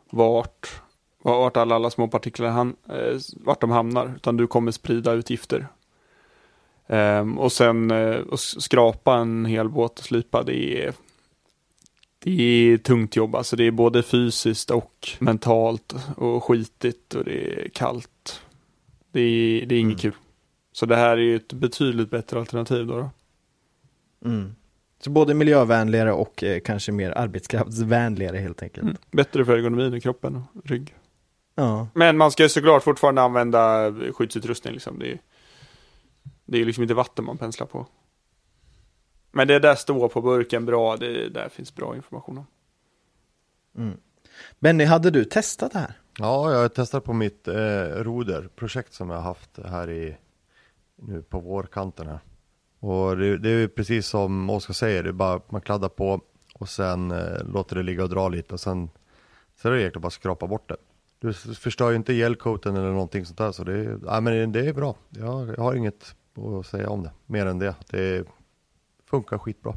vart, 0.10 0.82
vart 1.24 1.58
alla, 1.58 1.76
alla 1.76 1.90
små 1.90 2.08
partiklar 2.08 2.50
han, 2.50 2.76
eh, 2.90 3.18
vart 3.34 3.62
de 3.62 3.72
hamnar. 3.72 4.14
Utan 4.16 4.38
du 4.38 4.48
kommer 4.48 4.72
sprida 4.72 5.12
utgifter. 5.12 5.68
Um, 6.88 7.40
och 7.40 7.52
sen 7.52 7.92
uh, 7.92 8.36
skrapa 8.36 9.16
en 9.16 9.46
hel 9.46 9.70
båt 9.70 10.00
och 10.00 10.06
slipa, 10.06 10.44
det 10.44 10.84
är 10.84 10.94
det 12.20 12.42
är 12.42 12.78
tungt 12.78 13.16
jobb, 13.16 13.36
alltså 13.36 13.56
det 13.56 13.64
är 13.64 13.72
både 13.72 14.04
fysiskt 14.04 14.72
och 14.72 15.10
mentalt 15.20 15.96
och 16.18 16.44
skitigt 16.44 17.14
och 17.14 17.24
det 17.24 17.62
är 17.62 17.70
kallt. 17.70 18.10
Det 19.16 19.22
är, 19.22 19.66
det 19.66 19.76
är 19.76 19.80
inget 19.80 20.04
mm. 20.04 20.12
kul. 20.12 20.22
Så 20.72 20.86
det 20.86 20.96
här 20.96 21.10
är 21.10 21.22
ju 21.22 21.36
ett 21.36 21.54
betydligt 21.54 22.10
bättre 22.10 22.40
alternativ 22.40 22.88
då. 22.88 22.98
då. 22.98 23.10
Mm. 24.30 24.56
Så 25.00 25.10
både 25.10 25.34
miljövänligare 25.34 26.12
och 26.12 26.44
eh, 26.44 26.60
kanske 26.60 26.92
mer 26.92 27.12
arbetskraftsvänligare 27.12 28.38
helt 28.38 28.64
enkelt. 28.64 28.84
Mm. 28.84 28.98
Bättre 29.12 29.46
för 29.46 29.58
ergonomin 29.58 29.94
i 29.94 30.02
kroppen 30.02 30.36
och 30.36 30.70
rygg. 30.70 30.96
Ja. 31.56 31.88
Men 31.94 32.18
man 32.18 32.32
ska 32.32 32.50
såklart 32.50 32.84
fortfarande 32.84 33.22
använda 33.22 33.94
skyddsutrustning. 34.14 34.74
Liksom. 34.74 35.00
Det, 35.00 35.12
är, 35.12 35.20
det 36.46 36.62
är 36.62 36.66
liksom 36.66 36.84
inte 36.84 36.94
vatten 36.94 37.26
man 37.26 37.38
penslar 37.38 37.68
på. 37.68 37.88
Men 39.32 39.48
det 39.48 39.60
där 39.60 39.76
står 39.76 40.08
på 40.08 40.22
burken 40.22 40.66
bra, 40.66 40.98
det 40.98 41.30
där 41.30 41.50
finns 41.50 41.76
bra 41.76 41.96
information 41.96 42.38
om. 42.38 42.48
Mm. 43.78 43.98
Benny, 44.60 44.84
hade 44.84 45.12
du 45.12 45.26
testat 45.26 45.72
det 45.72 45.80
här? 45.80 45.96
Ja, 46.20 46.52
jag 46.52 46.62
har 46.62 46.70
testat 46.70 47.04
på 47.04 47.14
mitt 47.14 47.48
eh, 47.48 47.86
roderprojekt 47.96 48.94
som 48.94 49.10
jag 49.10 49.18
har 49.18 49.24
haft 49.24 49.60
här 49.66 49.90
i 49.90 50.18
nu 50.96 51.22
på 51.22 51.40
vårkanten 51.40 52.08
här. 52.08 52.20
Och 52.80 53.18
det, 53.18 53.38
det 53.38 53.50
är 53.50 53.68
precis 53.68 54.08
som 54.08 54.50
Oskar 54.50 54.74
säger, 54.74 55.04
det 55.04 55.10
är 55.10 55.14
bara 55.14 55.42
man 55.50 55.62
kladdar 55.62 55.90
på 55.90 56.22
och 56.54 56.70
sen 56.70 57.12
eh, 57.12 57.44
låter 57.54 57.76
det 57.76 57.84
ligga 57.84 58.04
och 58.04 58.10
dra 58.10 58.30
lite 58.30 58.54
och 58.54 58.60
sen, 58.60 58.90
sen 59.56 59.72
är 59.72 59.76
det 59.76 59.82
egentligen 59.82 60.02
bara 60.02 60.08
att 60.08 60.14
skrapa 60.14 60.48
bort 60.48 60.70
det. 60.70 60.78
Du 61.20 61.34
förstör 61.34 61.90
ju 61.90 61.96
inte 61.96 62.14
gelcoaten 62.14 62.76
eller 62.76 62.92
någonting 62.92 63.26
sånt 63.26 63.38
där 63.38 63.52
så 63.52 63.64
det, 63.64 63.74
är, 63.74 63.98
nej, 64.02 64.22
men 64.22 64.52
det 64.52 64.68
är 64.68 64.74
bra. 64.74 64.96
Jag, 65.10 65.48
jag 65.48 65.64
har 65.64 65.74
inget 65.74 66.16
att 66.60 66.66
säga 66.66 66.90
om 66.90 67.04
det, 67.04 67.12
mer 67.26 67.46
än 67.46 67.60
det. 67.60 67.76
Det 67.90 68.28
funkar 69.06 69.38
skitbra. 69.38 69.76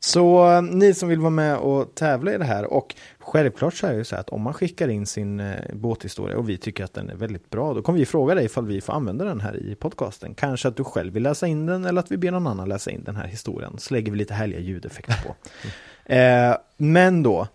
Så 0.00 0.50
eh, 0.50 0.62
ni 0.62 0.94
som 0.94 1.08
vill 1.08 1.20
vara 1.20 1.30
med 1.30 1.56
och 1.56 1.94
tävla 1.94 2.32
i 2.34 2.38
det 2.38 2.44
här 2.44 2.64
och 2.64 2.94
självklart 3.18 3.74
så 3.74 3.86
är 3.86 3.94
det 3.94 4.04
så 4.04 4.14
här 4.14 4.20
att 4.20 4.28
om 4.28 4.42
man 4.42 4.54
skickar 4.54 4.88
in 4.88 5.06
sin 5.06 5.40
eh, 5.40 5.74
båthistoria 5.74 6.36
och 6.36 6.48
vi 6.48 6.58
tycker 6.58 6.84
att 6.84 6.94
den 6.94 7.10
är 7.10 7.14
väldigt 7.14 7.50
bra 7.50 7.74
då 7.74 7.82
kommer 7.82 7.98
vi 7.98 8.06
fråga 8.06 8.34
dig 8.34 8.44
ifall 8.44 8.66
vi 8.66 8.80
får 8.80 8.92
använda 8.92 9.24
den 9.24 9.40
här 9.40 9.56
i 9.56 9.74
podcasten. 9.74 10.34
Kanske 10.34 10.68
att 10.68 10.76
du 10.76 10.84
själv 10.84 11.12
vill 11.12 11.22
läsa 11.22 11.46
in 11.46 11.66
den 11.66 11.84
eller 11.84 12.00
att 12.00 12.10
vi 12.10 12.16
ber 12.16 12.30
någon 12.30 12.46
annan 12.46 12.68
läsa 12.68 12.90
in 12.90 13.04
den 13.04 13.16
här 13.16 13.26
historien. 13.26 13.78
Så 13.78 13.94
lägger 13.94 14.12
vi 14.12 14.18
lite 14.18 14.34
härliga 14.34 14.60
ljudeffekter 14.60 15.24
på. 15.26 15.34
eh, 16.12 16.56
men 16.76 17.22
då, 17.22 17.48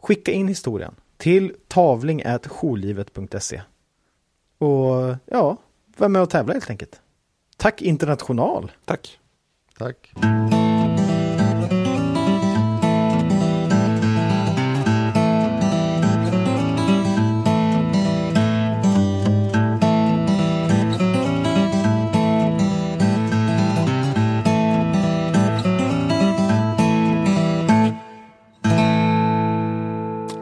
skicka 0.00 0.32
in 0.32 0.48
historien 0.48 0.94
till 1.16 1.54
tavling.jourlivet.se 1.68 3.62
Och 4.58 5.16
ja, 5.24 5.56
var 5.96 6.08
med 6.08 6.22
och 6.22 6.30
tävla 6.30 6.52
helt 6.52 6.70
enkelt. 6.70 7.00
Tack 7.56 7.82
International! 7.82 8.72
Tack! 8.84 9.18
Tack. 9.78 10.12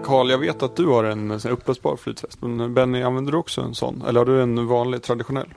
Karl, 0.09 0.31
jag 0.31 0.39
vet 0.39 0.63
att 0.63 0.77
du 0.77 0.87
har 0.87 1.05
en 1.05 1.31
uppblåsbar 1.31 1.97
flytväst. 1.97 2.43
Men 2.43 2.75
Benny, 2.75 3.03
använder 3.03 3.33
du 3.33 3.39
också 3.39 3.61
en 3.61 3.75
sån? 3.75 4.03
Eller 4.09 4.21
har 4.21 4.27
du 4.27 4.43
en 4.43 4.67
vanlig 4.67 5.03
traditionell? 5.03 5.49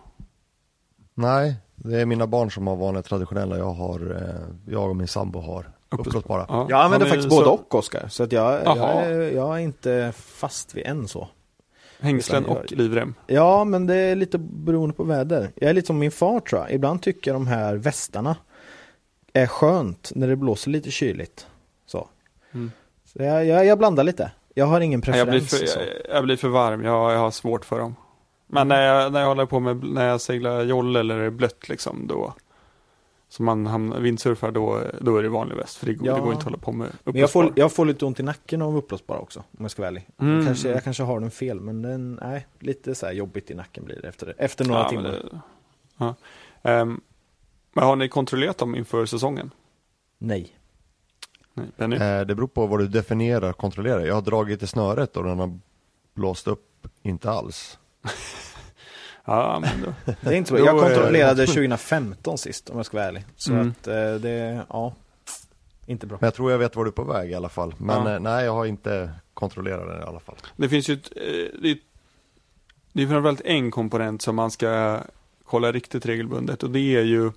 Nej, 1.14 1.56
det 1.76 2.02
är 2.02 2.06
mina 2.06 2.28
barn 2.28 2.52
som 2.52 2.68
har 2.68 2.76
vanliga 2.76 3.04
traditionella. 3.04 3.58
Jag, 3.58 3.74
har, 3.74 4.00
eh, 4.00 4.74
jag 4.74 4.90
och 4.90 4.96
min 4.96 5.08
sambo 5.08 5.40
har 5.40 5.72
uppblåsbara. 5.90 6.46
Ja. 6.50 6.68
Jag 6.70 6.82
använder 6.82 7.08
faktiskt 7.08 7.30
så... 7.30 7.36
både 7.36 7.50
och 7.50 7.76
Oskar. 7.76 8.08
Så 8.10 8.24
att 8.24 8.32
jag, 8.32 8.66
jag, 8.66 8.78
är, 8.78 9.32
jag 9.32 9.56
är 9.56 9.60
inte 9.60 10.14
fast 10.16 10.76
vid 10.76 10.86
en 10.86 11.08
så. 11.08 11.28
Hängslen 12.00 12.46
och 12.46 12.72
livrem? 12.72 13.14
Ja, 13.28 13.64
men 13.64 13.88
det 13.88 13.96
är 13.96 14.16
lite 14.16 14.38
beroende 14.38 14.96
på 14.96 15.04
väder. 15.04 15.52
Jag 15.56 15.70
är 15.70 15.74
lite 15.74 15.88
som 15.88 16.00
min 16.00 16.12
far 16.12 16.40
tror 16.40 16.62
jag. 16.62 16.72
Ibland 16.72 17.02
tycker 17.02 17.32
jag 17.32 17.36
de 17.36 17.48
här 17.48 17.76
västarna 17.76 18.36
är 19.34 19.48
skönt 19.48 20.12
när 20.16 20.28
det 20.28 20.36
blåser 20.36 20.72
lite 20.72 20.92
kyligt. 20.92 21.48
Så, 21.86 22.08
mm. 22.52 22.72
så 23.06 23.24
jag, 23.24 23.46
jag, 23.46 23.66
jag, 23.66 23.78
blandar 23.78 24.04
lite. 24.04 24.32
Jag 24.62 24.68
har 24.68 24.82
ingen 24.82 25.02
preferens. 25.02 25.20
Jag 25.20 25.30
blir 25.30 25.68
för, 25.76 25.80
jag, 25.80 26.16
jag 26.16 26.24
blir 26.24 26.38
för 26.38 26.48
varm. 26.48 26.84
Jag, 26.84 27.12
jag 27.14 27.20
har 27.20 27.32
svårt 27.32 27.66
för 27.66 27.80
dem. 27.80 27.96
Men 28.48 28.68
när 28.68 28.82
jag, 28.82 29.14
när 29.14 29.20
jag 29.20 29.28
håller 29.28 29.46
på 29.46 29.60
med, 29.60 29.84
när 29.84 30.08
jag 30.08 30.22
seglar 30.22 30.64
jolle 30.64 31.00
eller 31.00 31.30
blött 31.30 31.70
liksom, 31.70 32.08
då 32.08 32.34
som 33.30 33.46
man 33.46 33.66
hamnar, 33.66 34.00
vindsurfar 34.00 34.52
då, 34.52 34.82
då 35.02 35.18
är 35.18 35.24
det 35.24 35.30
vanlig 35.30 35.56
väst. 35.56 35.78
För 35.78 35.86
det 35.86 35.94
går, 35.94 36.08
ja. 36.08 36.16
det 36.16 36.22
går 36.22 36.30
inte 36.30 36.38
att 36.38 36.44
hålla 36.44 36.58
på 36.58 36.72
med 36.72 36.88
men 37.04 37.16
jag 37.16 37.32
får, 37.32 37.54
jag 37.56 37.72
får 37.72 37.86
lite 37.86 38.06
ont 38.06 38.20
i 38.20 38.24
nacken 38.24 38.62
av 38.62 38.78
uppblåsbara 38.78 39.20
också. 39.20 39.40
Om 39.40 39.58
jag 39.60 39.72
ska 39.72 39.82
vara 39.82 39.88
ärlig. 39.88 40.08
Mm. 40.20 40.46
Kanske, 40.46 40.70
jag 40.70 40.84
kanske 40.84 41.04
har 41.04 41.20
den 41.20 41.32
fel 41.32 41.60
men 41.60 41.82
den, 41.82 42.20
nej, 42.22 42.48
lite 42.60 42.96
så 42.96 43.12
jobbigt 43.12 43.52
i 43.52 43.54
nacken 43.54 43.86
blir 43.86 44.02
det 44.02 44.08
efter, 44.08 44.36
efter 44.38 44.66
några 44.66 44.82
ja, 44.82 44.90
timmar. 44.90 45.04
Det, 45.04 45.42
ja. 45.98 46.16
um, 46.82 47.02
men 47.74 47.84
har 47.84 47.96
ni 47.96 48.10
kontrollerat 48.10 48.58
dem 48.58 48.76
inför 48.76 49.06
säsongen? 49.06 49.52
Nej. 50.18 50.56
Nej 51.54 51.68
Benny? 51.78 51.96
Eh, 51.96 52.22
det 52.22 52.36
beror 52.36 52.48
på 52.48 52.68
vad 52.68 52.80
du 52.80 52.88
definierar 52.88 53.54
kontrollera. 53.54 54.06
Jag 54.06 54.16
har 54.16 54.22
dragit 54.22 54.64
i 54.64 54.68
snöret 54.68 55.18
och 55.18 55.24
den 55.24 55.40
har 55.40 55.60
blåst 56.14 56.48
upp 56.48 56.88
inte 57.04 57.32
alls. 57.32 57.80
Ja, 59.26 59.60
men 59.62 59.82
då, 59.82 60.14
det 60.22 60.30
är 60.30 60.34
inte 60.34 60.50
så. 60.50 60.58
Jag 60.58 60.80
kontrollerade 60.80 61.46
2015 61.48 62.38
sist 62.38 62.70
om 62.70 62.78
jag 62.78 62.86
ska 62.86 62.98
vara 62.98 63.08
ärlig. 63.08 63.26
Så 63.36 63.54
mm. 63.54 63.70
att 63.70 63.88
eh, 63.88 64.14
det, 64.14 64.66
ja, 64.70 64.94
inte 65.86 66.08
bra. 66.08 66.18
Men 66.22 66.28
jag 66.28 66.34
tror 66.34 66.52
jag 66.52 66.58
vet 66.58 66.76
var 66.76 66.84
du 66.84 66.90
är 66.90 66.92
på 66.92 67.04
väg 67.04 67.32
i 67.32 67.34
alla 67.34 67.50
fall. 67.50 67.76
Men 67.78 68.06
ja. 68.06 68.14
Eh, 68.14 68.20
nej, 68.20 68.46
jag 68.46 68.54
har 68.54 68.66
inte 68.66 69.12
kontrollerat 69.34 69.88
det 69.88 70.00
i 70.00 70.08
alla 70.08 70.20
fall. 70.20 70.36
Det 70.56 70.70
finns 70.70 70.90
ju 70.90 70.94
ett, 70.94 71.12
eh, 71.16 71.62
det, 71.62 71.72
är, 71.72 71.78
det 72.94 73.04
är 73.04 73.08
framförallt 73.08 73.42
en 73.42 73.72
komponent 73.72 74.22
som 74.22 74.36
man 74.36 74.52
ska 74.52 75.00
kolla 75.46 75.72
riktigt 75.72 76.06
regelbundet 76.06 76.64
och 76.64 76.70
det 76.70 76.80
är 76.80 77.04
ju 77.04 77.32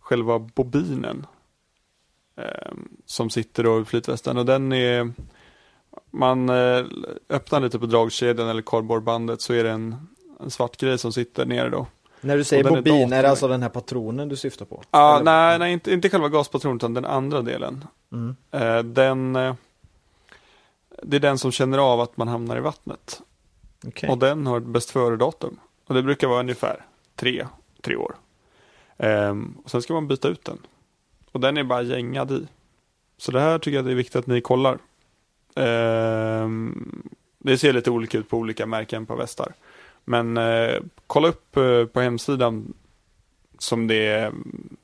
själva 0.00 0.38
bobinen. 0.38 1.26
Eh, 2.36 2.72
som 3.06 3.30
sitter 3.30 3.62
då 3.64 3.80
i 3.80 3.84
flytvästen 3.84 4.36
och 4.36 4.46
den 4.46 4.72
är 4.72 5.12
man 6.10 6.48
eh, 6.48 6.84
öppnar 7.28 7.60
lite 7.60 7.78
på 7.78 7.86
dragkedjan 7.86 8.48
eller 8.48 8.62
kardborrebandet 8.62 9.40
så 9.40 9.52
är 9.52 9.64
det 9.64 9.70
en 9.70 10.06
en 10.40 10.50
svart 10.50 10.76
grej 10.76 10.98
som 10.98 11.12
sitter 11.12 11.46
nere 11.46 11.68
då. 11.68 11.86
När 12.20 12.36
du 12.36 12.44
säger 12.44 12.64
bobin, 12.64 13.12
är, 13.12 13.18
är 13.18 13.22
det 13.22 13.30
alltså 13.30 13.48
den 13.48 13.62
här 13.62 13.68
patronen 13.68 14.28
du 14.28 14.36
syftar 14.36 14.66
på? 14.66 14.82
Ja, 14.90 14.98
ah, 14.98 15.22
nej, 15.22 15.58
nej 15.58 15.72
inte, 15.72 15.92
inte 15.92 16.08
själva 16.08 16.28
gaspatronen 16.28 16.76
utan 16.76 16.94
den 16.94 17.04
andra 17.04 17.42
delen. 17.42 17.84
Mm. 18.12 18.36
Eh, 18.50 18.78
den, 18.82 19.36
eh, 19.36 19.54
det 21.02 21.16
är 21.16 21.20
den 21.20 21.38
som 21.38 21.52
känner 21.52 21.78
av 21.78 22.00
att 22.00 22.16
man 22.16 22.28
hamnar 22.28 22.56
i 22.56 22.60
vattnet. 22.60 23.20
Okay. 23.86 24.10
Och 24.10 24.18
den 24.18 24.46
har 24.46 24.58
ett 24.58 24.66
bäst 24.66 24.90
före-datum. 24.90 25.60
Och 25.86 25.94
det 25.94 26.02
brukar 26.02 26.28
vara 26.28 26.40
ungefär 26.40 26.84
tre, 27.14 27.46
tre 27.82 27.96
år. 27.96 28.16
Eh, 28.96 29.34
och 29.64 29.70
sen 29.70 29.82
ska 29.82 29.94
man 29.94 30.08
byta 30.08 30.28
ut 30.28 30.44
den. 30.44 30.58
Och 31.36 31.40
den 31.40 31.56
är 31.56 31.64
bara 31.64 31.82
gängad 31.82 32.32
i. 32.32 32.46
Så 33.18 33.32
det 33.32 33.40
här 33.40 33.58
tycker 33.58 33.76
jag 33.76 33.84
det 33.84 33.90
är 33.90 33.94
viktigt 33.94 34.16
att 34.16 34.26
ni 34.26 34.40
kollar. 34.40 34.78
Ehm, 35.54 37.02
det 37.38 37.58
ser 37.58 37.72
lite 37.72 37.90
olika 37.90 38.18
ut 38.18 38.28
på 38.28 38.36
olika 38.36 38.66
märken 38.66 39.06
på 39.06 39.16
västar. 39.16 39.52
Men 40.04 40.36
eh, 40.36 40.74
kolla 41.06 41.28
upp 41.28 41.56
eh, 41.56 41.84
på 41.84 42.00
hemsidan 42.00 42.74
som 43.58 43.86
det 43.86 44.06
är 44.06 44.32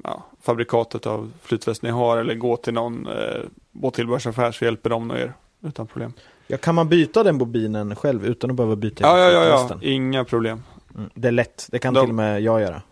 ja, 0.04 0.24
fabrikatet 0.42 1.06
av 1.06 1.32
flytväst 1.42 1.82
ni 1.82 1.90
har 1.90 2.16
eller 2.16 2.34
gå 2.34 2.56
till 2.56 2.74
någon 2.74 3.06
eh, 3.06 3.42
båttillbehörsaffär 3.70 4.52
så 4.52 4.64
hjälper 4.64 4.90
de 4.90 5.10
er 5.10 5.32
utan 5.60 5.86
problem. 5.86 6.12
Ja, 6.46 6.56
kan 6.56 6.74
man 6.74 6.88
byta 6.88 7.22
den 7.22 7.38
bobinen 7.38 7.96
själv 7.96 8.26
utan 8.26 8.50
att 8.50 8.56
behöva 8.56 8.76
byta 8.76 9.04
ja, 9.04 9.18
ja, 9.18 9.30
ja, 9.30 9.68
ja, 9.70 9.78
inga 9.82 10.24
problem. 10.24 10.62
Mm. 10.94 11.10
Det 11.14 11.28
är 11.28 11.32
lätt, 11.32 11.68
det 11.70 11.78
kan 11.78 11.94
De- 11.94 12.00
till 12.00 12.10
och 12.10 12.14
med 12.14 12.42
jag 12.42 12.60
göra. 12.60 12.82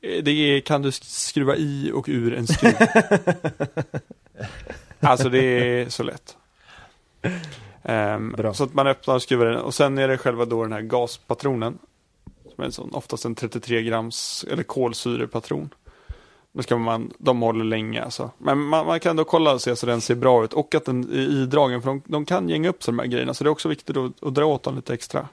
Eh, 0.00 0.22
Det 0.22 0.30
är, 0.30 0.60
kan 0.60 0.82
du 0.82 0.92
skruva 0.92 1.56
i 1.56 1.90
och 1.94 2.04
ur 2.08 2.34
en 2.34 2.46
skruv. 2.46 2.74
alltså 5.00 5.28
det 5.28 5.44
är 5.44 5.88
så 5.88 6.02
lätt. 6.02 6.36
Bra. 8.36 8.54
så 8.54 8.64
att 8.64 8.74
man 8.74 8.86
öppnar 8.86 9.14
och 9.14 9.22
skruvar 9.22 9.46
den 9.46 9.56
och 9.56 9.74
sen 9.74 9.98
är 9.98 10.08
det 10.08 10.18
själva 10.18 10.44
då 10.44 10.62
den 10.62 10.72
här 10.72 10.80
gaspatronen. 10.80 11.78
Som 12.54 12.62
är 12.62 12.64
en 12.66 12.72
sån, 12.72 12.90
oftast 12.94 13.24
en 13.24 13.34
33 13.34 13.82
grams 13.82 14.44
eller 14.50 14.62
kolsyrepatron. 14.62 15.70
Då 16.52 16.62
ska 16.62 16.76
man, 16.78 17.12
de 17.18 17.42
håller 17.42 17.64
länge 17.64 18.02
alltså. 18.02 18.30
Men 18.38 18.58
man, 18.58 18.86
man 18.86 19.00
kan 19.00 19.16
då 19.16 19.24
kolla 19.24 19.52
och 19.52 19.60
se 19.62 19.76
så 19.76 19.86
den 19.86 20.00
ser 20.00 20.14
bra 20.14 20.44
ut 20.44 20.52
och 20.52 20.74
att 20.74 20.84
den 20.84 21.04
är 21.12 21.18
idragen 21.18 21.82
för 21.82 21.88
de, 21.88 22.02
de 22.06 22.24
kan 22.24 22.48
gänga 22.48 22.68
upp 22.68 22.82
sig 22.82 22.92
de 22.92 22.98
här 22.98 23.06
grejerna. 23.06 23.34
Så 23.34 23.44
det 23.44 23.48
är 23.48 23.52
också 23.52 23.68
viktigt 23.68 23.96
att, 23.96 24.22
att 24.22 24.34
dra 24.34 24.44
åt 24.44 24.62
dem 24.62 24.76
lite 24.76 24.94
extra. 24.94 25.28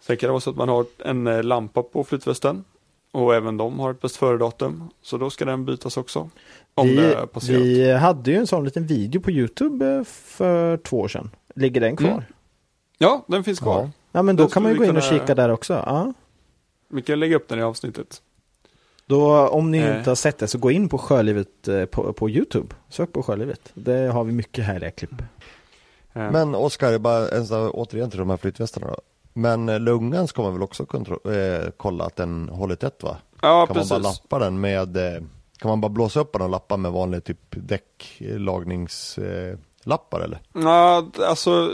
Sen 0.00 0.16
kan 0.16 0.26
det 0.26 0.32
vara 0.32 0.40
så 0.40 0.50
att 0.50 0.56
man 0.56 0.68
har 0.68 0.86
en 0.98 1.26
eh, 1.26 1.42
lampa 1.42 1.82
på 1.82 2.04
flytvästen. 2.04 2.64
Och 3.14 3.34
även 3.34 3.56
de 3.56 3.78
har 3.80 3.90
ett 3.90 4.00
bäst 4.00 4.16
före-datum. 4.16 4.88
Så 5.02 5.16
då 5.18 5.30
ska 5.30 5.44
den 5.44 5.64
bytas 5.64 5.96
också. 5.96 6.30
Om 6.74 6.86
vi, 6.88 6.96
det 6.96 7.26
passerat. 7.32 7.60
vi 7.60 7.92
hade 7.92 8.30
ju 8.30 8.36
en 8.36 8.46
sån 8.46 8.64
liten 8.64 8.86
video 8.86 9.20
på 9.20 9.30
YouTube 9.30 9.86
eh, 9.94 10.04
för 10.04 10.76
två 10.76 11.00
år 11.00 11.08
sedan. 11.08 11.30
Ligger 11.54 11.80
den 11.80 11.96
kvar? 11.96 12.08
Mm. 12.10 12.22
Ja, 12.98 13.24
den 13.28 13.44
finns 13.44 13.58
kvar. 13.60 13.80
Ja. 13.82 13.90
Ja, 14.12 14.22
men 14.22 14.36
då 14.36 14.42
Den 14.42 14.50
kan 14.50 14.62
man 14.62 14.72
ju 14.72 14.78
gå 14.78 14.84
in 14.84 14.96
och 14.96 15.02
kunna- 15.02 15.20
kika 15.20 15.34
där 15.34 15.48
också. 15.48 15.72
Ja. 15.72 16.12
Vi 16.88 17.02
kan 17.02 17.20
lägga 17.20 17.36
upp 17.36 17.48
den 17.48 17.58
i 17.58 17.62
avsnittet. 17.62 18.22
Då, 19.06 19.48
om 19.48 19.70
ni 19.70 19.78
Eh. 19.78 19.98
inte 19.98 20.10
har 20.10 20.14
sett 20.14 20.38
det 20.38 20.48
så 20.48 20.58
gå 20.58 20.70
in 20.70 20.88
på 20.88 20.98
Sjölivet 20.98 21.68
eh, 21.68 21.84
på, 21.84 22.12
på 22.12 22.30
YouTube. 22.30 22.66
Sök 22.88 23.12
på 23.12 23.22
Sjölivet. 23.22 23.70
Det 23.74 24.08
har 24.12 24.24
vi 24.24 24.32
mycket 24.32 24.64
härliga 24.64 24.90
klipp. 24.90 25.12
Eh, 26.12 26.30
Men 26.30 26.54
Oskar, 26.54 26.98
bara 26.98 27.28
en 27.28 27.46
sån 27.46 27.60
här- 27.62 27.70
återigen 27.76 28.10
till 28.10 28.18
de 28.18 28.30
här 28.30 28.36
flytvästarna 28.36 28.86
då. 28.86 28.96
Men 29.36 29.68
eh, 29.68 29.80
lungan 29.80 30.28
ska 30.28 30.42
man 30.42 30.52
väl 30.52 30.62
också 30.62 30.82
eh, 30.82 30.88
kolla 31.76 32.04
att 32.04 32.16
den 32.16 32.48
håller 32.48 32.76
tätt 32.76 33.02
va? 33.02 33.16
ja, 33.42 33.66
kan 33.66 33.74
precis. 33.74 33.90
man 33.90 34.02
bara 34.02 34.10
lappa 34.12 34.38
den 34.38 34.60
med, 34.60 34.96
eh, 34.96 35.22
kan 35.58 35.68
man 35.68 35.80
bara 35.80 35.88
blåsa 35.88 36.20
upp 36.20 36.32
den 36.32 36.42
och 36.42 36.50
lappa 36.50 36.76
med 36.76 36.92
vanlig 36.92 37.24
typ 37.24 37.38
däcklagningslappar 37.50 39.58
lappar, 39.84 40.20
eller? 40.20 40.40
Ja, 40.52 41.06
alltså. 41.20 41.70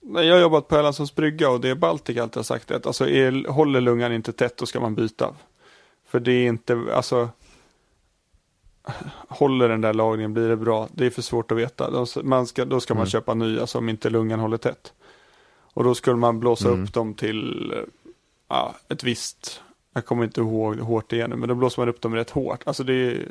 när 0.00 0.22
Jag 0.22 0.34
har 0.34 0.40
jobbat 0.40 0.68
på 0.68 0.76
Erlandssons 0.76 1.14
brygga 1.14 1.50
och 1.50 1.60
det 1.60 1.68
är 1.68 1.74
Baltic 1.74 2.18
alltid 2.18 2.36
har 2.36 2.42
sagt 2.42 2.68
det. 2.68 2.76
Att 2.76 2.86
alltså, 2.86 3.08
är, 3.08 3.48
håller 3.48 3.80
lungan 3.80 4.12
inte 4.12 4.32
tätt 4.32 4.56
då 4.56 4.66
ska 4.66 4.80
man 4.80 4.94
byta. 4.94 5.34
För 6.08 6.20
det 6.20 6.32
är 6.32 6.46
inte, 6.46 6.82
alltså. 6.94 7.28
Håller 9.28 9.68
den 9.68 9.80
där 9.80 9.94
lagringen, 9.94 10.34
blir 10.34 10.48
det 10.48 10.56
bra? 10.56 10.88
Det 10.92 11.06
är 11.06 11.10
för 11.10 11.22
svårt 11.22 11.52
att 11.52 11.58
veta. 11.58 11.90
Då, 11.90 12.06
man 12.22 12.46
ska, 12.46 12.64
då 12.64 12.80
ska 12.80 12.94
man 12.94 13.00
Mm. 13.00 13.10
köpa 13.10 13.34
nya 13.34 13.60
alltså, 13.60 13.78
om 13.78 13.88
inte 13.88 14.10
lungan 14.10 14.40
håller 14.40 14.56
tätt. 14.56 14.92
Och 15.78 15.84
då 15.84 15.94
skulle 15.94 16.16
man 16.16 16.40
blåsa 16.40 16.68
Mm. 16.68 16.84
upp 16.84 16.92
dem 16.92 17.14
till 17.14 17.72
eh, 17.72 17.78
ja, 18.48 18.74
ett 18.88 19.04
visst, 19.04 19.62
jag 19.94 20.04
kommer 20.06 20.24
inte 20.24 20.40
ihåg 20.40 20.74
hur 20.74 20.82
hårt 20.82 21.10
det 21.10 21.20
är 21.20 21.28
nu, 21.28 21.36
men 21.36 21.48
då 21.48 21.54
blåser 21.54 21.82
man 21.82 21.88
upp 21.88 22.00
dem 22.00 22.14
rätt 22.14 22.30
hårt. 22.30 22.62
Alltså 22.66 22.84
det 22.84 22.92
är, 22.94 23.26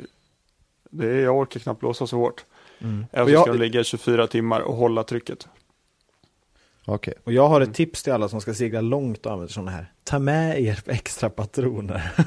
det 0.90 1.06
är 1.06 1.20
jag 1.22 1.36
orkar 1.38 1.60
knappt 1.60 1.80
blåsa 1.80 2.06
så 2.06 2.16
hårt. 2.16 2.44
Mm. 2.78 3.06
Eller 3.12 3.22
Och 3.22 3.28
så 3.28 3.34
jag- 3.34 3.42
ska 3.42 3.52
de 3.52 3.58
ligga 3.58 3.80
i 3.80 3.84
24 3.84 4.26
timmar 4.26 4.60
och 4.60 4.74
hålla 4.76 5.04
trycket. 5.04 5.48
Okej. 6.86 7.14
Och 7.24 7.32
jag 7.32 7.48
har 7.48 7.56
Mm. 7.60 7.70
ett 7.70 7.76
tips 7.76 8.02
till 8.02 8.12
alla 8.12 8.28
som 8.28 8.40
ska 8.40 8.54
segla 8.54 8.80
långt 8.80 9.26
och 9.26 9.32
använder 9.32 9.52
sådana 9.52 9.70
här. 9.70 9.92
Ta 10.04 10.18
med 10.18 10.60
er 10.62 10.82
extra 10.86 11.30
patroner. 11.30 12.10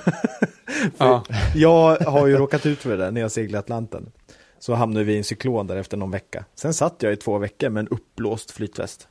Ja. 0.98 1.24
Jag 1.56 1.98
har 1.98 2.28
ju 2.28 2.38
råkat 2.38 2.66
ut 2.66 2.80
för 2.80 2.98
det 2.98 3.12
när 3.12 3.22
jag 3.22 3.32
seglade 3.32 3.60
Atlanten. 3.60 4.12
Så 4.60 4.74
hamnade 4.74 5.04
vi 5.06 5.14
i 5.14 5.18
en 5.18 5.24
cyklon 5.24 5.68
där 5.68 5.76
efter 5.76 5.98
någon 5.98 6.12
vecka. 6.12 6.46
Sen 6.56 6.74
satt 6.74 7.04
jag 7.04 7.14
i 7.14 7.16
två 7.16 7.38
veckor 7.38 7.70
med 7.70 7.82
en 7.82 7.88
uppblåst 7.88 8.52
flytväst. 8.52 9.08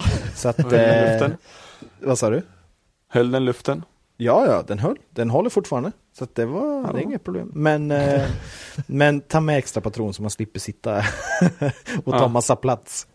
Så 0.34 0.48
att, 0.48 0.56
höll 0.62 0.74
eh, 0.74 1.10
luften? 1.12 1.36
vad 2.02 2.18
sa 2.18 2.30
du? 2.30 2.42
Höll 3.08 3.30
den 3.30 3.44
luften? 3.44 3.84
Ja, 4.16 4.46
ja, 4.46 4.62
den 4.66 4.78
höll. 4.78 4.96
Den 5.10 5.30
håller 5.30 5.50
fortfarande. 5.50 5.92
Så 6.18 6.26
det 6.32 6.46
var, 6.46 6.92
det 6.92 6.98
är 6.98 7.02
inget 7.02 7.24
problem. 7.24 7.50
Men, 7.54 7.90
eh, 7.90 8.22
men 8.86 9.20
ta 9.20 9.40
med 9.40 9.58
extra 9.58 9.80
patron 9.80 10.14
så 10.14 10.22
man 10.22 10.30
slipper 10.30 10.60
sitta 10.60 10.96
och 12.04 12.12
ta 12.12 12.18
Ja. 12.20 12.28
massa 12.28 12.56
plats. 12.56 13.06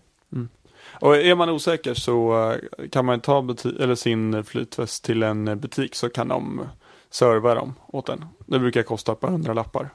Och 1.01 1.17
är 1.17 1.35
man 1.35 1.49
osäker 1.49 1.93
så 1.93 2.49
eh, 2.51 2.89
kan 2.89 3.05
man 3.05 3.19
ta 3.19 3.39
eller 3.79 3.95
sin 3.95 4.43
flytväst 4.43 5.03
till 5.03 5.23
en 5.23 5.59
butik 5.59 5.95
så 5.95 6.09
kan 6.09 6.27
de 6.27 6.61
serva 7.09 7.55
dem 7.55 7.73
åt 7.87 8.09
en. 8.09 8.25
Det 8.45 8.59
brukar 8.59 8.83
kosta 8.83 9.15
par 9.15 9.27
hundra 9.29 9.53
lappar. 9.53 9.89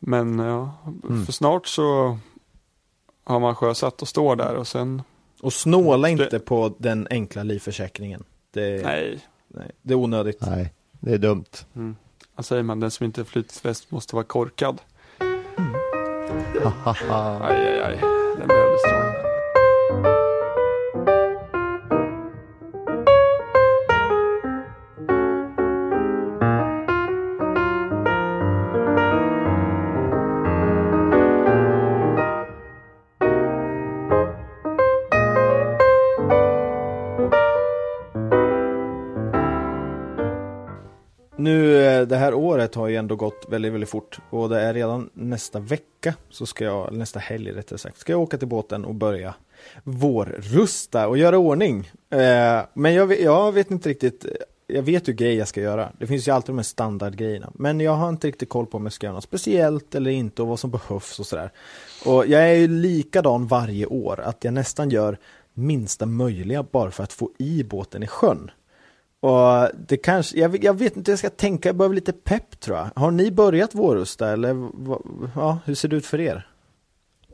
Men 0.00 0.38
ja, 0.38 0.74
Mm. 1.08 1.24
för 1.26 1.32
snart 1.32 1.66
så 1.66 2.18
har 3.24 3.40
man 3.40 3.54
sjösatt 3.54 4.02
och 4.02 4.08
står 4.08 4.36
där 4.36 4.54
och 4.54 4.66
sen, 4.66 5.02
Och 5.40 5.52
snåla 5.52 6.08
Det- 6.08 6.12
inte 6.12 6.38
på 6.38 6.74
den 6.78 7.06
enkla 7.10 7.42
livförsäkringen. 7.42 8.24
Det, 8.50 8.82
nej, 8.84 9.18
nej, 9.48 9.70
det 9.82 9.92
är 9.94 9.96
onödigt. 9.98 10.38
Nej, 10.40 10.72
det 11.00 11.14
är 11.14 11.18
dumt. 11.18 11.44
mm. 11.76 11.96
vad 12.34 12.44
säger 12.46 12.62
man, 12.62 12.80
den 12.80 12.90
som 12.90 13.06
inte 13.06 13.20
är 13.20 13.24
flytväst 13.24 13.90
måste 13.90 14.14
vara 14.14 14.24
korkad. 14.24 14.80
Haha. 16.62 17.38
Aj, 17.48 17.56
aj, 17.56 17.80
aj, 17.82 17.98
den 18.38 18.48
behövdes 18.48 18.82
året 42.68 42.74
har 42.74 42.88
ju 42.88 42.96
ändå 42.96 43.16
gått 43.16 43.46
väldigt, 43.48 43.72
väldigt 43.72 43.90
fort. 43.90 44.18
Och 44.30 44.48
det 44.48 44.60
är 44.60 44.74
redan 44.74 45.10
nästa 45.14 45.60
vecka, 45.60 46.14
så 46.30 46.46
ska 46.46 46.64
jag, 46.64 46.92
nästa 46.92 47.18
helg 47.18 47.52
rättare 47.52 47.78
sagt, 47.78 47.98
ska 47.98 48.12
jag 48.12 48.20
åka 48.20 48.38
till 48.38 48.48
båten 48.48 48.84
och 48.84 48.94
börja 48.94 49.34
vårrusta 49.84 51.08
och 51.08 51.18
göra 51.18 51.38
ordning. 51.38 51.90
Eh, 52.10 52.60
men 52.74 52.94
jag 52.94 53.06
vet, 53.06 53.20
jag 53.20 53.52
vet 53.52 53.70
inte 53.70 53.88
riktigt, 53.88 54.26
jag 54.66 54.82
vet 54.82 55.08
ju 55.08 55.12
grejer 55.12 55.38
jag 55.38 55.48
ska 55.48 55.60
göra. 55.60 55.92
Det 55.98 56.06
finns 56.06 56.28
ju 56.28 56.32
alltid 56.32 56.54
de 56.54 56.58
här 56.58 56.62
standardgrejerna. 56.62 57.50
Men 57.54 57.80
jag 57.80 57.96
har 57.96 58.08
inte 58.08 58.26
riktigt 58.26 58.48
koll 58.48 58.66
på 58.66 58.76
om 58.76 58.86
jag 58.86 58.92
ska 58.92 59.06
göra 59.06 59.14
något 59.14 59.24
speciellt 59.24 59.94
eller 59.94 60.10
inte 60.10 60.42
och 60.42 60.48
vad 60.48 60.58
som 60.58 60.70
behövs 60.70 61.18
och 61.18 61.26
sådär. 61.26 61.50
Och 62.04 62.26
jag 62.26 62.42
är 62.42 62.54
ju 62.54 62.68
likadan 62.68 63.46
varje 63.46 63.86
år, 63.86 64.20
att 64.20 64.44
jag 64.44 64.54
nästan 64.54 64.90
gör 64.90 65.18
minsta 65.54 66.06
möjliga 66.06 66.62
bara 66.62 66.90
för 66.90 67.02
att 67.02 67.12
få 67.12 67.30
i 67.38 67.64
båten 67.64 68.02
i 68.02 68.06
sjön. 68.06 68.50
Och 69.20 69.68
det 69.88 69.96
kanske, 69.96 70.38
jag, 70.38 70.64
jag 70.64 70.78
vet 70.78 70.96
inte, 70.96 71.10
jag 71.12 71.18
ska 71.18 71.30
tänka, 71.30 71.68
jag 71.68 71.76
behöver 71.76 71.94
lite 71.94 72.12
pepp 72.12 72.60
tror 72.60 72.76
jag. 72.76 72.90
Har 72.96 73.10
ni 73.10 73.30
börjat 73.30 73.74
vårrusta 73.74 74.28
eller 74.28 74.70
ja, 75.34 75.58
hur 75.64 75.74
ser 75.74 75.88
det 75.88 75.96
ut 75.96 76.06
för 76.06 76.20
er? 76.20 76.48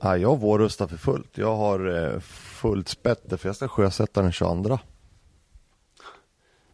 Ja, 0.01 0.16
jag 0.16 0.40
vårrustar 0.40 0.87
för 0.87 0.97
fullt. 0.97 1.38
Jag 1.38 1.57
har 1.57 2.12
eh, 2.14 2.20
fullt 2.20 2.88
spett 2.88 3.40
för 3.40 3.49
jag 3.49 3.57
ska 3.57 3.68
sjösätta 3.68 4.23
den 4.23 4.33
22. 4.33 4.79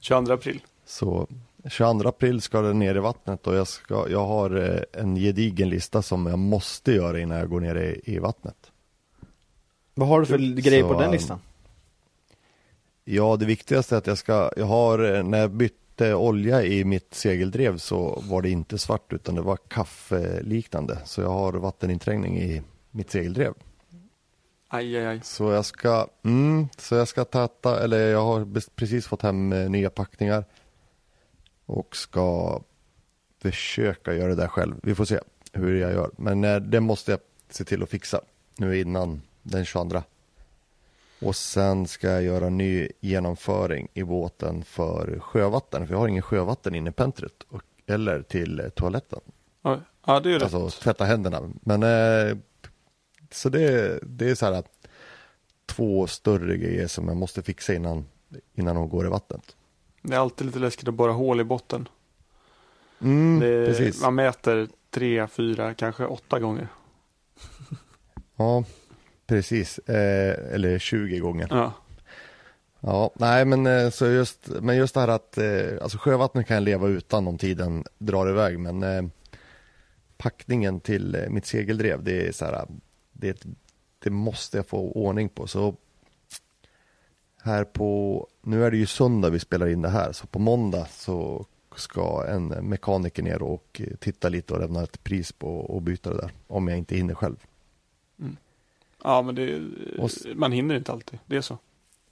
22 0.01 0.33
april. 0.33 0.61
Så 0.87 1.27
22 1.69 2.09
april 2.09 2.41
ska 2.41 2.61
det 2.61 2.73
ner 2.73 2.95
i 2.95 2.99
vattnet 2.99 3.47
och 3.47 3.55
jag, 3.55 3.67
ska, 3.67 4.11
jag 4.11 4.27
har 4.27 4.57
eh, 4.57 5.03
en 5.03 5.17
gedigen 5.17 5.69
lista 5.69 6.03
som 6.03 6.27
jag 6.27 6.39
måste 6.39 6.93
göra 6.93 7.21
innan 7.21 7.39
jag 7.39 7.49
går 7.49 7.61
ner 7.61 7.75
i, 7.75 8.01
i 8.05 8.19
vattnet. 8.19 8.57
Vad 9.95 10.09
har 10.09 10.21
du 10.21 10.27
för 10.27 10.39
grejer 10.39 10.83
på 10.83 10.93
den 10.93 11.03
ähm, 11.03 11.13
listan? 11.13 11.41
Ja, 13.05 13.37
det 13.37 13.47
viktigaste 13.47 13.95
är 13.95 13.99
att 13.99 14.07
jag 14.07 14.19
ska, 14.19 14.51
jag 14.57 14.67
har, 14.67 15.23
när 15.23 15.39
jag 15.39 15.51
bytte 15.51 16.15
olja 16.15 16.65
i 16.65 16.85
mitt 16.85 17.15
segeldrev 17.15 17.79
så 17.79 18.23
var 18.29 18.43
det 18.43 18.51
inte 18.51 18.79
svart 18.79 19.13
utan 19.13 19.35
det 19.35 19.41
var 19.41 19.57
kaffeliknande. 19.69 20.99
Så 21.05 21.21
jag 21.21 21.29
har 21.29 21.53
vatteninträngning 21.53 22.39
i 22.39 22.63
mitt 22.91 23.11
segeldrev. 23.11 23.55
Aj, 24.69 24.97
aj, 24.97 25.07
aj. 25.07 25.21
Så 25.23 25.53
jag 25.53 25.65
ska, 25.65 26.09
mm, 26.25 26.69
så 26.79 26.95
jag 26.95 27.09
ska 27.09 27.25
täta, 27.25 27.85
eller 27.85 28.09
jag 28.09 28.25
har 28.25 28.61
precis 28.77 29.07
fått 29.07 29.23
hem 29.23 29.53
eh, 29.53 29.71
nya 29.71 29.91
packningar. 29.91 30.45
Och 31.67 31.97
ska 31.97 32.61
försöka 33.43 34.15
göra 34.15 34.29
det 34.29 34.35
där 34.35 34.49
själv. 34.49 34.75
Vi 34.83 34.95
får 34.95 35.05
se 35.05 35.21
hur 35.53 35.81
jag 35.81 35.93
gör. 35.93 36.11
Men 36.17 36.45
eh, 36.45 36.57
det 36.57 36.81
måste 36.81 37.11
jag 37.11 37.21
se 37.49 37.65
till 37.65 37.83
att 37.83 37.91
fixa 37.91 38.21
nu 38.57 38.81
innan 38.81 39.23
den 39.43 39.65
22. 39.65 40.03
Och 41.23 41.37
sen 41.37 41.87
ska 41.87 42.09
jag 42.09 42.23
göra 42.23 42.49
ny 42.49 42.89
genomföring 43.01 43.89
i 43.95 44.03
båten 44.03 44.65
för 44.65 45.19
sjövatten. 45.21 45.87
För 45.87 45.95
jag 45.95 45.99
har 45.99 46.09
ingen 46.09 46.23
sjövatten 46.23 46.75
inne 46.75 46.91
i 46.91 46.93
pentret. 46.93 47.43
Och, 47.49 47.63
eller 47.87 48.23
till 48.23 48.61
eh, 48.61 48.69
toaletten. 48.69 49.21
Ja, 49.63 50.21
det 50.21 50.31
är 50.31 50.39
rätt. 50.39 50.55
Alltså 50.55 50.83
tvätta 50.83 51.05
händerna. 51.05 51.51
Men 51.61 51.83
eh, 51.83 52.37
så 53.31 53.49
det, 53.49 53.99
det 54.03 54.31
är 54.31 54.35
så 54.35 54.47
här 54.47 54.53
att 54.53 54.89
två 55.67 56.07
större 56.07 56.57
grejer 56.57 56.87
som 56.87 57.09
jag 57.09 57.17
måste 57.17 57.43
fixa 57.43 57.75
innan, 57.75 58.07
innan 58.55 58.77
de 58.77 58.89
går 58.89 59.07
i 59.07 59.09
vattnet. 59.09 59.57
Det 60.03 60.15
är 60.15 60.19
alltid 60.19 60.47
lite 60.47 60.59
läskigt 60.59 60.89
att 60.89 60.95
borra 60.95 61.13
hål 61.13 61.41
i 61.41 61.45
botten. 61.45 61.89
Mm, 63.01 63.41
det. 63.41 64.01
Man 64.03 64.15
mäter 64.15 64.69
tre, 64.91 65.27
fyra, 65.27 65.75
kanske 65.75 66.07
åtta 66.07 66.39
gånger. 66.39 66.69
Ja, 68.37 68.65
precis. 69.31 69.79
Eh, 69.79 70.55
eller 70.55 70.79
20 70.79 71.19
gånger. 71.19 71.47
Ja. 71.51 71.73
Ja, 72.81 73.11
nej 73.15 73.45
men 73.45 73.67
eh, 73.67 73.91
så 73.91 74.07
just, 74.07 74.49
men 74.61 74.77
just 74.77 74.95
det 74.95 75.01
här 75.01 75.09
att, 75.09 75.39
eh, 75.39 75.83
alltså 75.83 75.99
sjövattnet 75.99 76.47
kan 76.47 76.55
jag 76.55 76.65
leva 76.65 76.89
utan 76.89 77.29
om 77.29 77.39
tiden 77.39 77.85
drar 77.99 78.29
iväg 78.29 78.59
men 78.59 78.83
eh, 78.83 79.03
packningen 80.17 80.81
till 80.81 81.15
eh, 81.15 81.29
mitt 81.29 81.47
segeldrev 81.47 82.05
det 82.05 82.29
är 82.29 82.33
så 82.33 82.45
här, 82.45 82.67
det, 83.13 83.47
det 83.99 84.11
måste 84.11 84.57
jag 84.57 84.67
få 84.67 84.93
ordning 84.93 85.29
på 85.29 85.47
så 85.47 85.75
här 87.43 87.65
på, 87.65 88.27
nu 88.43 88.65
är 88.65 88.71
det 88.71 88.77
ju 88.77 88.87
söndag 88.87 89.31
vi 89.31 89.39
spelar 89.39 89.69
in 89.69 89.83
det 89.83 89.89
här 89.89 90.13
så 90.13 90.27
på 90.27 90.39
måndag 90.39 90.87
så 90.91 91.47
ska 91.77 92.25
en 92.29 92.47
mekaniker 92.47 93.23
ner 93.23 93.43
och 93.43 93.81
titta 93.99 94.29
lite 94.29 94.55
och 94.55 94.61
lämna 94.61 94.83
ett 94.83 95.05
pris 95.05 95.33
på 95.33 95.59
och 95.59 95.83
byta 95.83 96.11
det 96.11 96.17
där 96.17 96.33
om 96.47 96.69
jag 96.69 96.79
inte 96.79 96.97
hinner 96.97 97.15
själv. 97.15 97.37
Ja, 99.05 99.23
men 99.23 99.35
det, 99.35 99.63
Och 99.99 100.11
man 100.35 100.53
hinner 100.53 100.75
inte 100.75 100.93
alltid. 100.93 101.19
Det 101.27 101.37
är 101.37 101.41
så. 101.41 101.59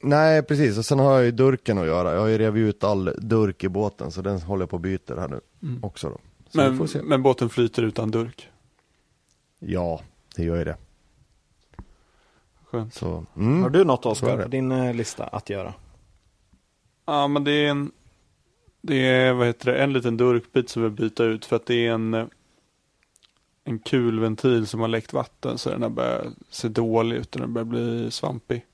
Nej 0.01 0.43
precis 0.43 0.79
och 0.79 0.85
sen 0.85 0.99
har 0.99 1.13
jag 1.13 1.25
ju 1.25 1.31
durken 1.31 1.79
att 1.79 1.87
göra. 1.87 2.13
Jag 2.13 2.21
har 2.21 2.27
ju 2.27 2.39
revit 2.39 2.69
ut 2.69 2.85
all 2.85 3.05
durk 3.19 3.65
i 3.65 3.69
båten 3.69 4.11
så 4.11 4.23
den 4.23 4.41
håller 4.41 4.63
jag 4.63 4.71
på 4.71 4.77
och 4.77 4.81
byter 4.81 5.17
här 5.17 5.29
nu 5.29 5.41
också 5.83 6.09
då. 6.09 6.19
Så. 6.49 6.59
Men, 6.59 7.09
men 7.09 7.23
båten 7.23 7.49
flyter 7.49 7.83
utan 7.83 8.11
durk. 8.11 8.49
Ja, 9.59 10.01
det 10.37 10.45
gör 10.45 10.57
ju 10.57 10.65
det. 10.65 10.77
Skönt. 12.65 12.95
Så, 12.95 13.27
mm. 13.37 13.63
Har 13.63 13.71
du 13.71 13.85
något 13.85 14.07
Oskar 14.07 14.43
på 14.43 14.49
din 14.49 14.73
eh, 14.73 14.95
lista 14.95 15.25
att 15.25 15.51
göra? 15.51 15.75
Ja, 17.07 17.29
men 17.29 17.45
det 17.45 17.51
är 17.53 17.71
en, 17.71 17.93
det 18.81 19.07
är, 19.07 19.33
vad 19.33 19.47
heter 19.47 19.73
det, 19.73 19.79
en 19.79 19.93
liten 19.93 20.17
durkbit 20.17 20.69
som 20.69 20.83
vi 20.83 20.91
byta 20.91 21.25
ut 21.25 21.45
för 21.45 21.57
att 21.57 21.67
det 21.67 21.87
är 21.87 21.93
en, 21.93 22.15
eh, 22.15 22.27
en 23.69 23.79
kulventil 23.79 24.67
som 24.67 24.81
har 24.81 24.89
läckt 24.89 25.13
vatten 25.13 25.59
så 25.59 25.71
den 25.71 25.83
har 25.83 25.91
börjat 25.91 26.27
se 26.51 26.69
dålig 26.69 27.17
ut 27.17 27.35
och 27.35 27.41
den 27.41 27.53
börjar 27.53 27.65
bli 27.65 28.11
svampig. 28.11 28.67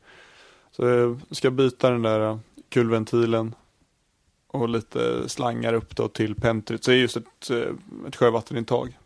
Så 0.71 0.85
jag 0.87 1.21
ska 1.31 1.51
byta 1.51 1.91
den 1.91 2.03
där 2.03 2.21
eh, 2.21 2.39
kulventilen 2.69 3.55
och 4.47 4.69
lite 4.69 5.29
slangar 5.29 5.73
upp 5.73 5.97
då 5.97 6.09
till 6.09 6.35
pentryt. 6.35 6.85
Så 6.85 6.91
det 6.91 6.97
är 6.97 7.01
just 7.01 7.17
ett, 7.17 7.51
eh, 7.51 8.09
ett 8.09 8.17
sjövattenintag. 8.17 8.99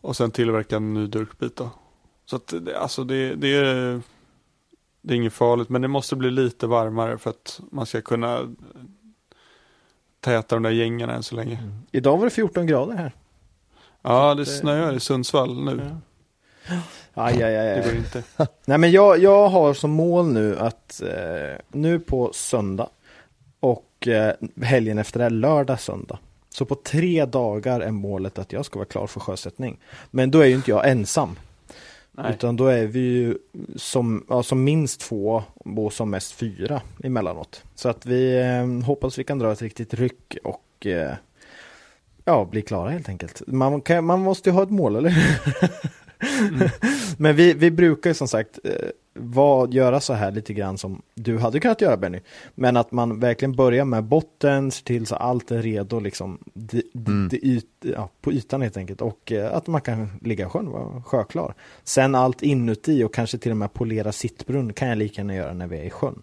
Och 0.00 0.16
sen 0.16 0.30
tillverka 0.30 0.76
en 0.76 0.94
ny 0.94 1.06
durkbit 1.06 1.56
då. 1.56 1.70
Så 2.26 2.36
att 2.36 2.54
det, 2.60 2.78
alltså 2.78 3.04
det, 3.04 3.34
det 3.34 3.48
är 3.48 4.00
det 5.00 5.14
är 5.14 5.16
inget 5.16 5.32
farligt, 5.32 5.68
men 5.68 5.82
det 5.82 5.88
måste 5.88 6.16
bli 6.16 6.30
lite 6.30 6.66
varmare 6.66 7.18
för 7.18 7.30
att 7.30 7.60
man 7.70 7.86
ska 7.86 8.00
kunna 8.00 8.54
täta 10.20 10.56
de 10.56 10.62
där 10.62 10.70
gängarna 10.70 11.14
än 11.14 11.22
så 11.22 11.34
länge. 11.34 11.58
Mm. 11.58 11.74
Idag 11.92 12.16
var 12.18 12.24
det 12.24 12.30
14 12.30 12.66
grader 12.66 12.94
här. 12.94 13.12
Ja, 14.08 14.34
det 14.34 14.42
det- 14.44 14.46
snöar 14.50 14.94
i 14.96 15.00
Sundsvall 15.00 15.64
nu. 15.64 15.80
Aj, 17.14 17.42
aj, 17.42 17.56
aj, 17.56 17.66
Det 17.74 17.82
går 17.84 17.90
aj. 17.90 17.96
inte. 17.96 18.22
Nej 18.64 18.78
men 18.78 18.90
jag, 18.90 19.18
jag 19.18 19.48
har 19.48 19.74
som 19.74 19.90
mål 19.90 20.26
nu 20.32 20.58
att 20.58 21.02
eh, 21.02 21.58
nu 21.68 21.98
på 22.00 22.30
söndag 22.32 22.88
och 23.60 24.08
eh, 24.08 24.34
helgen 24.62 24.98
efter 24.98 25.18
det, 25.20 25.30
lördag, 25.30 25.80
söndag. 25.80 26.18
Så 26.48 26.64
på 26.64 26.74
tre 26.74 27.24
dagar 27.24 27.80
är 27.80 27.90
målet 27.90 28.38
att 28.38 28.52
jag 28.52 28.64
ska 28.64 28.78
vara 28.78 28.88
klar 28.88 29.06
för 29.06 29.20
sjösättning. 29.20 29.78
Men 30.10 30.30
då 30.30 30.40
är 30.40 30.46
ju 30.46 30.54
inte 30.54 30.70
jag 30.70 30.88
ensam. 30.90 31.36
Nej. 32.12 32.32
Utan 32.32 32.56
då 32.56 32.66
är 32.66 32.86
vi 32.86 33.00
ju 33.00 33.38
som, 33.76 34.26
ja, 34.28 34.42
som 34.42 34.64
minst 34.64 35.00
två 35.00 35.42
och 35.64 35.92
som 35.92 36.10
mest 36.10 36.32
fyra 36.32 36.80
emellanåt. 37.04 37.62
Så 37.74 37.88
att 37.88 38.06
vi 38.06 38.40
eh, 38.40 38.86
hoppas 38.86 39.18
vi 39.18 39.24
kan 39.24 39.38
dra 39.38 39.52
ett 39.52 39.62
riktigt 39.62 39.94
ryck 39.94 40.36
och 40.44 40.86
eh, 40.86 41.14
ja, 42.28 42.44
bli 42.44 42.62
klara 42.62 42.90
helt 42.90 43.08
enkelt. 43.08 43.42
Man, 43.46 43.80
kan, 43.80 44.04
man 44.04 44.20
måste 44.20 44.48
ju 44.50 44.54
ha 44.54 44.62
ett 44.62 44.70
mål, 44.70 44.96
eller 44.96 45.10
hur? 45.10 45.38
Mm. 46.48 46.68
Men 47.16 47.36
vi, 47.36 47.52
vi 47.54 47.70
brukar 47.70 48.10
ju 48.10 48.14
som 48.14 48.28
sagt 48.28 48.58
eh, 48.64 48.72
vad, 49.14 49.74
göra 49.74 50.00
så 50.00 50.12
här 50.12 50.30
lite 50.30 50.54
grann 50.54 50.78
som 50.78 51.02
du 51.14 51.38
hade 51.38 51.60
kunnat 51.60 51.80
göra 51.80 51.96
Benny. 51.96 52.20
Men 52.54 52.76
att 52.76 52.92
man 52.92 53.20
verkligen 53.20 53.56
börjar 53.56 53.84
med 53.84 54.04
botten, 54.04 54.70
ser 54.70 54.84
till 54.84 55.06
så 55.06 55.14
allt 55.14 55.50
är 55.50 55.62
redo 55.62 56.00
liksom 56.00 56.38
di, 56.54 56.82
di, 56.92 57.10
Mm. 57.10 57.28
yt, 57.32 57.66
ja, 57.80 58.10
på 58.20 58.32
ytan 58.32 58.62
helt 58.62 58.76
enkelt. 58.76 59.00
Och 59.00 59.32
eh, 59.32 59.54
att 59.54 59.66
man 59.66 59.80
kan 59.80 60.08
ligga 60.20 60.46
i 60.46 60.48
sjön, 60.48 60.70
vara 60.70 61.02
sjöklar. 61.02 61.54
Sen 61.84 62.14
allt 62.14 62.42
inuti 62.42 63.04
och 63.04 63.14
kanske 63.14 63.38
till 63.38 63.50
och 63.50 63.56
med 63.56 63.72
polera 63.72 64.12
sittbrunn 64.12 64.72
kan 64.72 64.88
jag 64.88 64.98
lika 64.98 65.20
gärna 65.20 65.34
göra 65.34 65.54
när 65.54 65.66
vi 65.66 65.78
är 65.78 65.84
i 65.84 65.90
sjön. 65.90 66.22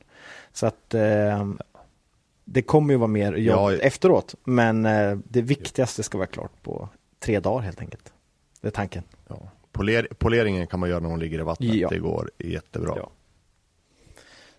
Så 0.53 0.65
att 0.67 0.93
eh, 0.93 1.49
det 2.45 2.61
kommer 2.61 2.93
ju 2.93 2.97
vara 2.97 3.07
mer 3.07 3.33
jobb 3.33 3.71
Ja. 3.71 3.73
efteråt. 3.77 4.35
Men 4.43 4.85
eh, 4.85 5.17
det 5.23 5.41
viktigaste 5.41 6.03
ska 6.03 6.17
vara 6.17 6.27
klart 6.27 6.51
på 6.63 6.89
tre 7.19 7.39
dagar 7.39 7.61
helt 7.61 7.81
enkelt. 7.81 8.13
Det 8.61 8.67
är 8.67 8.71
tanken. 8.71 9.03
Ja. 9.27 9.49
Poler, 9.71 10.07
poleringen 10.17 10.67
kan 10.67 10.79
man 10.79 10.89
göra 10.89 10.99
när 10.99 11.09
hon 11.09 11.19
ligger 11.19 11.39
i 11.39 11.43
vattnet. 11.43 11.73
Ja. 11.75 11.89
Det 11.89 11.99
går 11.99 12.31
jättebra. 12.37 12.93
Ja. 12.97 13.09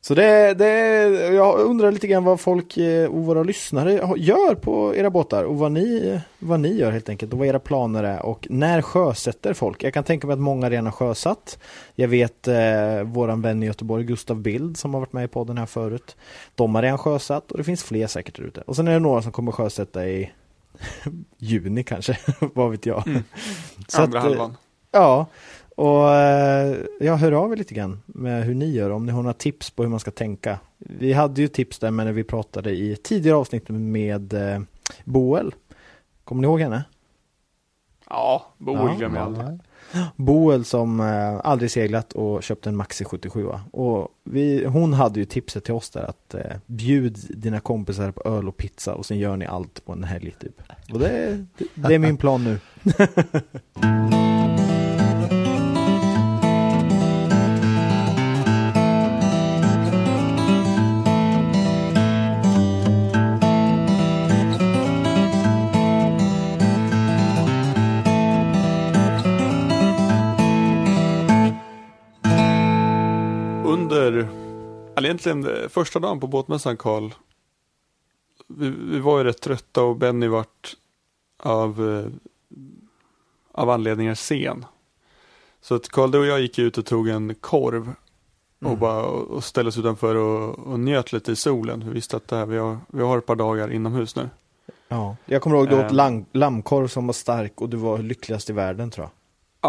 Så 0.07 0.14
det, 0.14 0.55
det, 0.55 0.69
jag 1.35 1.59
undrar 1.59 1.92
lite 1.92 2.07
grann 2.07 2.25
vad 2.25 2.40
folk 2.40 2.77
eh, 2.77 3.11
och 3.11 3.25
våra 3.25 3.42
lyssnare 3.42 3.92
gör 4.16 4.55
på 4.55 4.95
era 4.97 5.11
båtar 5.11 5.45
och 5.45 5.59
vad 5.59 5.73
ni, 5.73 6.21
vad 6.38 6.61
ni 6.61 6.77
gör 6.77 6.90
helt 6.90 7.09
enkelt 7.09 7.33
och 7.33 7.38
vad 7.38 7.49
era 7.49 7.59
planer 7.59 8.05
är 8.05 8.27
och 8.27 8.47
när 8.51 8.83
sjösätter 8.83 9.55
folk? 9.55 9.85
Jag 9.85 9.95
kan 9.95 10.05
tänka 10.05 10.27
mig 10.27 10.35
att 10.35 10.40
många 10.40 10.71
redan 10.71 10.85
har 10.85 10.92
sjösatt. 10.92 11.59
Jag 11.95 12.09
vet 12.09 12.49
eh, 12.49 13.03
våran 13.05 13.42
vän 13.42 13.62
i 13.62 13.66
Göteborg, 13.66 14.05
Gustav 14.05 14.40
Bild, 14.40 14.77
som 14.77 14.95
har 14.95 15.01
varit 15.01 15.12
med 15.12 15.25
i 15.25 15.29
podden 15.29 15.59
här 15.59 15.66
förut. 15.66 16.16
De 16.55 16.75
har 16.75 16.83
redan 16.83 16.99
sjösatt 16.99 17.53
och 17.53 17.59
det 17.59 17.64
finns 17.64 17.85
fler 17.85 18.07
säkert 18.07 18.38
ute. 18.38 18.61
Och 18.61 18.77
sen 18.77 18.88
är 18.88 18.92
det 18.92 18.99
några 18.99 19.23
som 19.23 19.33
kommer 19.33 19.53
sjösätta 19.53 20.07
i 20.07 20.31
juni 21.38 21.83
kanske, 21.83 22.19
vad 22.55 22.71
vet 22.71 22.87
jag. 22.87 23.07
Mm. 23.07 23.23
Andra 23.99 24.19
eh, 24.19 24.25
halvan. 24.25 24.57
Ja, 24.90 25.27
och 25.76 26.10
eh, 26.14 26.76
jag 27.00 27.16
hör 27.16 27.32
av 27.32 27.52
er 27.52 27.56
lite 27.56 27.74
grann 27.74 28.02
med 28.06 28.44
hur 28.44 28.54
ni 28.54 28.70
gör, 28.70 28.90
om 28.90 29.06
ni 29.06 29.12
har 29.12 29.22
några 29.22 29.32
tips 29.34 29.70
på 29.70 29.82
hur 29.82 29.90
man 29.90 30.00
ska 30.00 30.10
tänka. 30.10 30.58
Vi 30.78 31.12
hade 31.12 31.40
ju 31.40 31.48
tips 31.48 31.78
där 31.78 31.90
men 31.90 32.06
när 32.06 32.12
vi 32.12 32.24
pratade 32.24 32.70
i 32.70 32.96
tidigare 32.96 33.36
avsnitt 33.36 33.68
med 33.68 34.32
eh, 34.32 34.60
Boel. 35.04 35.54
Kommer 36.24 36.40
ni 36.42 36.46
ihåg 36.46 36.60
henne? 36.60 36.84
Ja, 38.10 38.46
Boel 38.58 38.78
Ja. 38.90 38.94
glömmer 38.98 39.18
jag 39.18 39.26
aldrig. 39.26 39.58
Boel 40.16 40.64
som 40.64 41.00
eh, 41.00 41.40
aldrig 41.44 41.70
seglat 41.70 42.12
och 42.12 42.42
köpte 42.42 42.68
en 42.68 42.76
Maxi 42.76 43.04
77 43.04 43.48
och 43.70 44.08
vi, 44.24 44.64
hon 44.64 44.92
hade 44.92 45.18
ju 45.20 45.24
tipset 45.24 45.64
till 45.64 45.74
oss 45.74 45.90
där 45.90 46.02
att 46.02 46.34
eh, 46.34 46.56
bjud 46.66 47.18
dina 47.30 47.60
kompisar 47.60 48.10
på 48.10 48.28
öl 48.28 48.48
och 48.48 48.56
pizza 48.56 48.94
och 48.94 49.06
sen 49.06 49.18
gör 49.18 49.36
ni 49.36 49.46
allt 49.46 49.84
på 49.84 49.92
en 49.92 50.04
helg 50.04 50.34
typ. 50.40 50.62
Och 50.92 50.98
det, 50.98 51.44
det, 51.58 51.64
det 51.74 51.94
är 51.94 51.98
min 51.98 52.16
plan 52.16 52.44
nu. 52.44 52.58
egentligen 75.26 75.70
första 75.70 75.98
dagen 75.98 76.20
på 76.20 76.26
båtmässan 76.26 76.76
Karl. 76.76 77.10
Vi, 78.46 78.70
vi 78.70 78.98
var 78.98 79.18
ju 79.18 79.24
rätt 79.24 79.40
trötta 79.40 79.82
och 79.82 79.96
Benny 79.96 80.28
vart 80.28 80.76
av, 81.38 81.88
eh, 81.88 82.12
av 83.52 83.70
anledningar 83.70 84.14
sen. 84.14 84.64
Så 85.60 85.74
att 85.74 85.88
Karl, 85.88 86.10
du 86.10 86.18
och 86.18 86.26
jag 86.26 86.40
gick 86.40 86.58
ut 86.58 86.78
och 86.78 86.86
tog 86.86 87.08
en 87.08 87.34
korv 87.34 87.92
och 88.58 88.66
Mm. 88.66 88.78
bara 88.78 89.04
och 89.06 89.44
ställde 89.44 89.68
oss 89.68 89.78
utanför 89.78 90.14
och, 90.14 90.58
och 90.58 90.80
njöt 90.80 91.12
lite 91.12 91.32
i 91.32 91.36
solen. 91.36 91.84
Vi 91.86 91.90
visste 91.90 92.16
att 92.16 92.28
det 92.28 92.36
här, 92.36 92.46
vi, 92.46 92.58
har, 92.58 92.78
vi 92.88 93.02
har 93.02 93.18
ett 93.18 93.26
par 93.26 93.36
dagar 93.36 93.72
inomhus 93.72 94.16
nu. 94.16 94.30
Ja, 94.88 95.16
jag 95.26 95.42
kommer 95.42 95.56
ihåg 95.56 95.68
du 95.68 95.84
åt 95.84 95.92
lam, 95.92 96.24
lammkorv 96.32 96.88
som 96.88 97.06
var 97.06 97.12
stark 97.14 97.60
och 97.60 97.68
du 97.68 97.76
var 97.76 97.98
lyckligast 97.98 98.50
i 98.50 98.52
världen 98.52 98.90
tror 98.90 99.04
jag. 99.04 99.10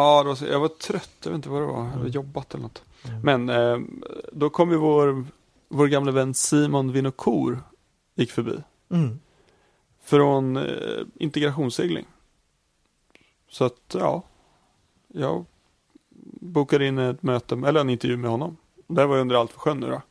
Ja, 0.02 0.24
det 0.24 0.30
var 0.30 0.52
jag 0.52 0.60
var 0.60 0.68
trött, 0.68 1.10
jag 1.24 1.30
vet 1.32 1.36
inte 1.36 1.50
vad 1.50 1.62
det 1.62 1.66
var, 1.66 1.78
jag 1.78 1.84
hade 1.84 2.10
jobbat 2.10 2.54
eller 2.54 2.64
något. 2.64 2.84
Mm. 3.08 3.22
Men 3.22 3.50
eh, 3.50 3.80
då 4.32 4.50
kom 4.50 4.72
ju 4.72 4.78
vår, 4.78 5.26
vår 5.70 5.88
gamla 5.88 6.12
vän 6.12 6.34
Simon 6.34 6.92
Vinokour 6.92 7.60
gick 8.16 8.32
förbi. 8.32 8.58
Mm. 8.90 9.20
Från 10.04 10.58
eh, 10.58 11.04
integrationssegling. 11.16 12.06
Så 13.50 13.66
att 13.66 13.96
ja, 14.00 14.24
jag 15.08 15.46
bokade 16.42 16.86
in 16.86 16.98
ett 16.98 17.24
möte, 17.24 17.62
eller 17.68 17.82
en 17.82 17.90
intervju 17.90 18.18
med 18.18 18.32
honom. 18.32 18.58
Det 18.88 19.06
var 19.06 19.16
ju 19.16 19.22
under 19.22 19.36
allt 19.36 19.52
för 19.52 19.60
sjön 19.60 19.80
nu 19.80 19.88
då. 19.88 20.02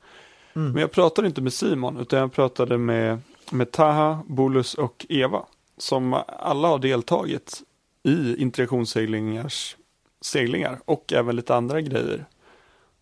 Mm. 0.54 0.72
Men 0.72 0.80
jag 0.80 0.92
pratade 0.92 1.28
inte 1.28 1.42
med 1.42 1.52
Simon, 1.52 1.96
utan 1.96 2.18
jag 2.18 2.32
pratade 2.32 2.78
med, 2.78 3.18
med 3.50 3.72
Taha, 3.72 4.22
Bolus 4.26 4.74
och 4.74 5.06
Eva. 5.08 5.46
Som 5.78 6.22
alla 6.28 6.68
har 6.68 6.78
deltagit 6.78 7.62
i 8.02 8.42
integrationsseglingars 8.42 9.76
seglingar 10.20 10.80
och 10.84 11.12
även 11.12 11.36
lite 11.36 11.54
andra 11.54 11.80
grejer 11.80 12.26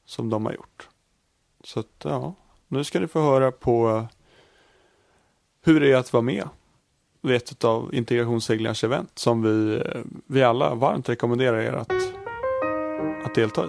som 0.04 0.30
de 0.30 0.46
har 0.46 0.52
gjort. 0.52 0.88
Så 1.64 1.80
att 1.80 2.02
ja, 2.04 2.34
nu 2.74 2.84
ska 2.84 3.00
ni 3.00 3.06
få 3.06 3.20
höra 3.20 3.52
på 3.52 4.06
hur 5.64 5.80
det 5.80 5.92
är 5.92 5.96
att 5.96 6.12
vara 6.12 6.22
med 6.22 6.48
vid 7.20 7.36
ett 7.36 7.64
av 7.64 7.94
integrationsseglingars 7.94 8.84
event 8.84 9.18
som 9.18 9.42
vi, 9.42 9.82
vi 10.26 10.42
alla 10.42 10.74
varmt 10.74 11.08
rekommenderar 11.08 11.58
er 11.58 11.72
att, 11.72 11.92
att 13.26 13.34
delta 13.34 13.64
i. 13.64 13.68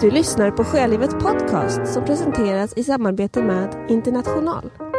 Du 0.00 0.10
lyssnar 0.10 0.50
på 0.50 0.64
Sjölivet 0.64 1.10
Podcast 1.10 1.86
som 1.86 2.04
presenteras 2.04 2.76
i 2.76 2.84
samarbete 2.84 3.42
med 3.42 3.86
International. 3.88 4.89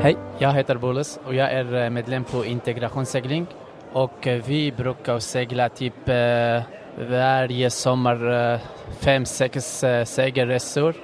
Hej, 0.00 0.16
jag 0.38 0.52
heter 0.52 0.76
Boles 0.76 1.20
och 1.26 1.34
jag 1.34 1.52
är 1.52 1.74
eh, 1.74 1.90
medlem 1.90 2.24
på 2.24 2.44
integrationssegling. 2.44 3.46
Och 3.92 4.26
eh, 4.26 4.42
vi 4.46 4.72
brukar 4.72 5.18
segla 5.18 5.68
typ 5.68 6.08
eh, 6.08 6.62
varje 7.10 7.70
sommar 7.70 8.60
fem, 9.00 9.24
sex 9.24 9.84
segelresor. 10.04 10.94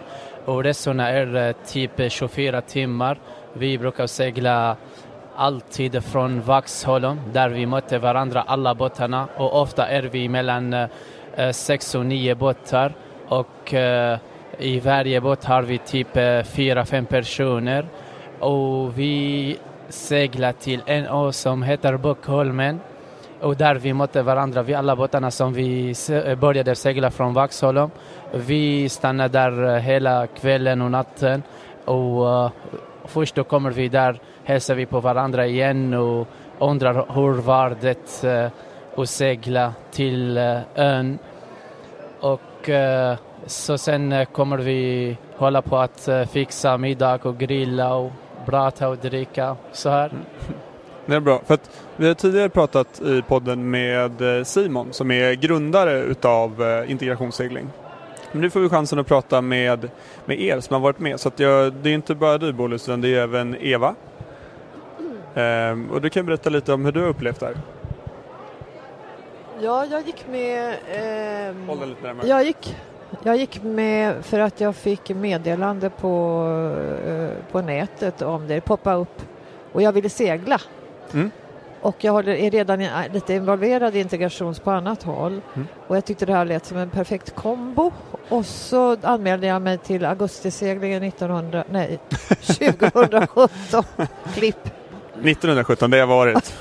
Och 0.44 0.64
resorna 0.64 1.08
är 1.08 1.54
typ 1.66 2.12
24 2.12 2.60
timmar. 2.60 3.18
Vi 3.52 3.78
brukar 3.78 4.06
segla 4.06 4.76
alltid 5.36 6.04
från 6.04 6.40
Vaxholm 6.40 7.20
där 7.32 7.48
vi 7.48 7.66
möter 7.66 7.98
varandra 7.98 8.42
alla 8.42 8.74
båtarna 8.74 9.28
och 9.36 9.60
ofta 9.60 9.86
är 9.86 10.02
vi 10.02 10.28
mellan 10.28 10.76
sex 11.52 11.94
och 11.94 12.06
nio 12.06 12.34
båtar 12.34 12.94
och 13.28 13.74
i 14.58 14.80
varje 14.80 15.20
båt 15.20 15.44
har 15.44 15.62
vi 15.62 15.78
typ 15.78 16.08
fyra, 16.44 16.84
fem 16.84 17.06
personer 17.06 17.86
och 18.40 18.98
vi 18.98 19.56
seglar 19.88 20.52
till 20.52 20.82
en 20.86 21.08
å 21.08 21.32
som 21.32 21.62
heter 21.62 21.96
Bockholmen 21.96 22.80
och 23.40 23.56
där 23.56 23.74
vi 23.74 23.94
mötte 23.94 24.22
varandra, 24.22 24.62
vi 24.62 24.74
alla 24.74 24.96
båtarna 24.96 25.30
som 25.30 25.52
vi 25.52 25.94
eh, 26.10 26.34
började 26.34 26.74
segla 26.74 27.10
från 27.10 27.34
Vaxholm. 27.34 27.90
Vi 28.32 28.88
stannade 28.88 29.28
där 29.28 29.74
eh, 29.74 29.80
hela 29.80 30.26
kvällen 30.26 30.82
och 30.82 30.90
natten 30.90 31.42
och 31.84 32.22
uh, 32.22 32.50
först 33.04 33.34
då 33.34 33.44
kommer 33.44 33.70
vi 33.70 33.88
där, 33.88 34.20
hälsar 34.44 34.74
vi 34.74 34.86
på 34.86 35.00
varandra 35.00 35.46
igen 35.46 35.94
och 35.94 36.28
undrar 36.58 36.94
hur 37.14 37.32
var 37.32 37.76
det 37.80 38.24
uh, 38.24 38.50
att 38.96 39.08
segla 39.08 39.72
till 39.90 40.38
uh, 40.38 40.60
ön. 40.74 41.18
Och 42.20 42.68
uh, 42.68 43.14
så 43.46 43.78
sen 43.78 44.26
kommer 44.32 44.58
vi 44.58 45.16
hålla 45.36 45.62
på 45.62 45.76
att 45.76 46.08
fixa 46.30 46.78
middag 46.78 47.24
och 47.24 47.38
grilla 47.38 47.94
och 47.94 48.12
prata 48.44 48.88
och 48.88 48.98
dricka 48.98 49.56
så 49.72 49.88
här. 49.90 50.10
Det 51.06 51.14
är 51.14 51.20
bra, 51.20 51.40
för 51.46 51.54
att 51.54 51.70
vi 51.96 52.06
har 52.06 52.14
tidigare 52.14 52.48
pratat 52.48 53.00
i 53.02 53.22
podden 53.22 53.70
med 53.70 54.38
eh, 54.38 54.44
Simon 54.44 54.92
som 54.92 55.10
är 55.10 55.32
grundare 55.32 55.98
utav 55.98 56.62
eh, 56.62 56.90
integrationssegling. 56.90 57.68
Men 58.32 58.40
nu 58.40 58.50
får 58.50 58.60
vi 58.60 58.68
chansen 58.68 58.98
att 58.98 59.06
prata 59.06 59.40
med, 59.40 59.90
med 60.24 60.40
er 60.40 60.60
som 60.60 60.74
har 60.74 60.80
varit 60.80 60.98
med. 60.98 61.20
Så 61.20 61.28
att 61.28 61.40
jag, 61.40 61.72
det 61.72 61.90
är 61.90 61.94
inte 61.94 62.14
bara 62.14 62.38
du 62.38 62.52
Bolis, 62.52 62.88
utan 62.88 63.00
det 63.00 63.08
är 63.14 63.22
även 63.22 63.56
Eva. 63.60 63.94
Ehm, 65.34 65.90
och 65.90 66.00
du 66.00 66.10
kan 66.10 66.26
berätta 66.26 66.50
lite 66.50 66.72
om 66.72 66.84
hur 66.84 66.92
du 66.92 67.00
har 67.00 67.08
upplevt 67.08 67.40
det 67.40 67.46
här. 67.46 67.56
Ja, 69.60 69.86
jag 69.90 70.06
gick 70.06 70.24
med... 70.30 70.74
ehm, 70.92 71.68
Håll 71.68 71.78
dig 71.78 71.88
lite 71.88 72.02
närmare. 72.06 72.26
jag, 72.28 72.44
gick, 72.44 72.76
jag 73.22 73.36
gick 73.36 73.62
med 73.62 74.24
för 74.24 74.38
att 74.40 74.60
jag 74.60 74.76
fick 74.76 75.08
meddelande 75.10 75.90
på, 75.90 76.44
eh, 77.06 77.52
på 77.52 77.60
nätet 77.60 78.22
om 78.22 78.46
det, 78.46 78.60
poppa 78.60 78.94
upp. 78.94 79.22
Och 79.72 79.82
jag 79.82 79.92
ville 79.92 80.08
segla. 80.08 80.60
Mm. 81.12 81.30
Och 81.80 82.04
jag 82.04 82.28
är 82.28 82.50
redan 82.50 82.80
i- 82.80 82.90
lite 83.12 83.34
involverad 83.34 83.96
i 83.96 84.00
integrations 84.00 84.58
på 84.60 84.70
annat 84.70 85.02
håll. 85.02 85.40
Mm. 85.54 85.66
Och 85.86 85.96
jag 85.96 86.04
tyckte 86.04 86.26
det 86.26 86.32
här 86.32 86.44
lät 86.44 86.66
som 86.66 86.76
en 86.76 86.90
perfekt 86.90 87.34
kombo. 87.34 87.92
Och 88.28 88.46
så 88.46 88.96
anmälde 89.02 89.46
jag 89.46 89.62
mig 89.62 89.78
till 89.78 90.04
augustiseglingen 90.04 91.02
1900, 91.02 91.64
nej, 91.70 91.98
2017. 92.40 93.84
Klipp, 94.34 94.56
1917, 95.14 95.90
det 95.90 95.98
har 95.98 96.06
varit. 96.06 96.54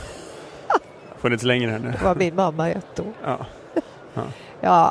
Funnits 1.17 1.43
längre 1.43 1.71
här 1.71 1.79
nu. 1.79 1.91
det 1.91 2.03
var 2.05 2.15
min 2.15 2.35
mamma 2.35 2.69
ett 2.69 2.99
år. 2.99 3.13
Ja. 3.25 3.37
Ja, 4.13 4.21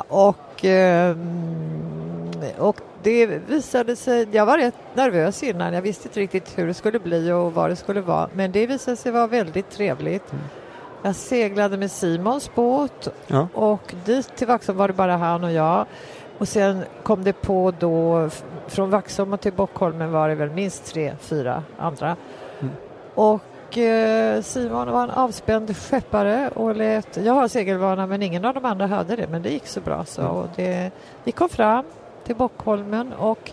och, 0.07 0.65
ehm, 0.65 2.41
och 2.57 2.77
det 3.03 3.25
visade 3.27 3.95
sig, 3.95 4.27
jag 4.31 4.45
var 4.45 4.57
rätt 4.57 4.75
nervös 4.93 5.43
innan, 5.43 5.73
jag 5.73 5.81
visste 5.81 6.07
inte 6.07 6.19
riktigt 6.19 6.57
hur 6.57 6.67
det 6.67 6.73
skulle 6.73 6.99
bli 6.99 7.31
och 7.31 7.53
vad 7.53 7.69
det 7.69 7.75
skulle 7.75 8.01
vara, 8.01 8.29
men 8.33 8.51
det 8.51 8.67
visade 8.67 8.97
sig 8.97 9.11
vara 9.11 9.27
väldigt 9.27 9.69
trevligt. 9.69 10.31
Mm. 10.31 10.43
Jag 11.01 11.15
seglade 11.15 11.77
med 11.77 11.91
Simons 11.91 12.55
båt 12.55 13.09
Ja. 13.27 13.47
och 13.53 13.95
dit 14.05 14.35
till 14.35 14.47
Vaxholm 14.47 14.77
var 14.77 14.87
det 14.87 14.93
bara 14.93 15.17
han 15.17 15.43
och 15.43 15.51
jag. 15.51 15.85
Och 16.37 16.47
sen 16.47 16.83
kom 17.03 17.23
det 17.23 17.33
på 17.33 17.73
då, 17.79 18.29
från 18.67 18.89
Vaxholm 18.89 19.37
till 19.37 19.53
Bockholmen 19.53 20.11
var 20.11 20.29
det 20.29 20.35
väl 20.35 20.49
minst 20.49 20.85
tre, 20.85 21.13
fyra 21.19 21.63
andra. 21.77 22.15
Mm. 22.59 22.73
Och 23.15 23.41
eh, 23.77 24.41
Simon 24.41 24.91
var 24.91 25.03
en 25.03 25.09
avspänd 25.09 25.77
skeppare 25.77 26.49
och 26.49 26.75
lät, 26.75 27.17
jag 27.17 27.33
har 27.33 27.47
segelvana 27.47 28.07
men 28.07 28.21
ingen 28.21 28.45
av 28.45 28.53
de 28.53 28.65
andra 28.65 28.87
hade 28.87 29.15
det 29.15 29.27
men 29.27 29.41
det 29.41 29.49
gick 29.49 29.67
så 29.67 29.81
bra 29.81 30.05
så. 30.05 30.21
Mm. 30.21 30.33
Och 30.33 30.47
det, 30.55 30.91
vi 31.23 31.31
kom 31.31 31.49
fram 31.49 31.85
till 32.23 32.35
Bockholmen 32.35 33.13
och 33.13 33.51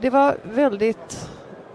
det 0.00 0.10
var 0.10 0.36
väldigt 0.42 1.30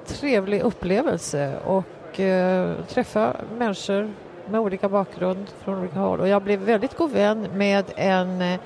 trevlig 0.06 0.62
upplevelse 0.62 1.54
och 1.66 2.20
eh, 2.20 2.76
träffa 2.88 3.36
människor 3.58 4.12
med 4.50 4.62
olika 4.62 4.90
bakgrund 4.90 5.46
från 5.64 5.80
olika 5.80 6.00
håll 6.00 6.20
och 6.20 6.28
jag 6.28 6.44
blev 6.44 6.60
väldigt 6.60 6.98
god 6.98 7.12
vän 7.12 7.48
med 7.54 7.86
en 7.96 8.42
eh, 8.42 8.60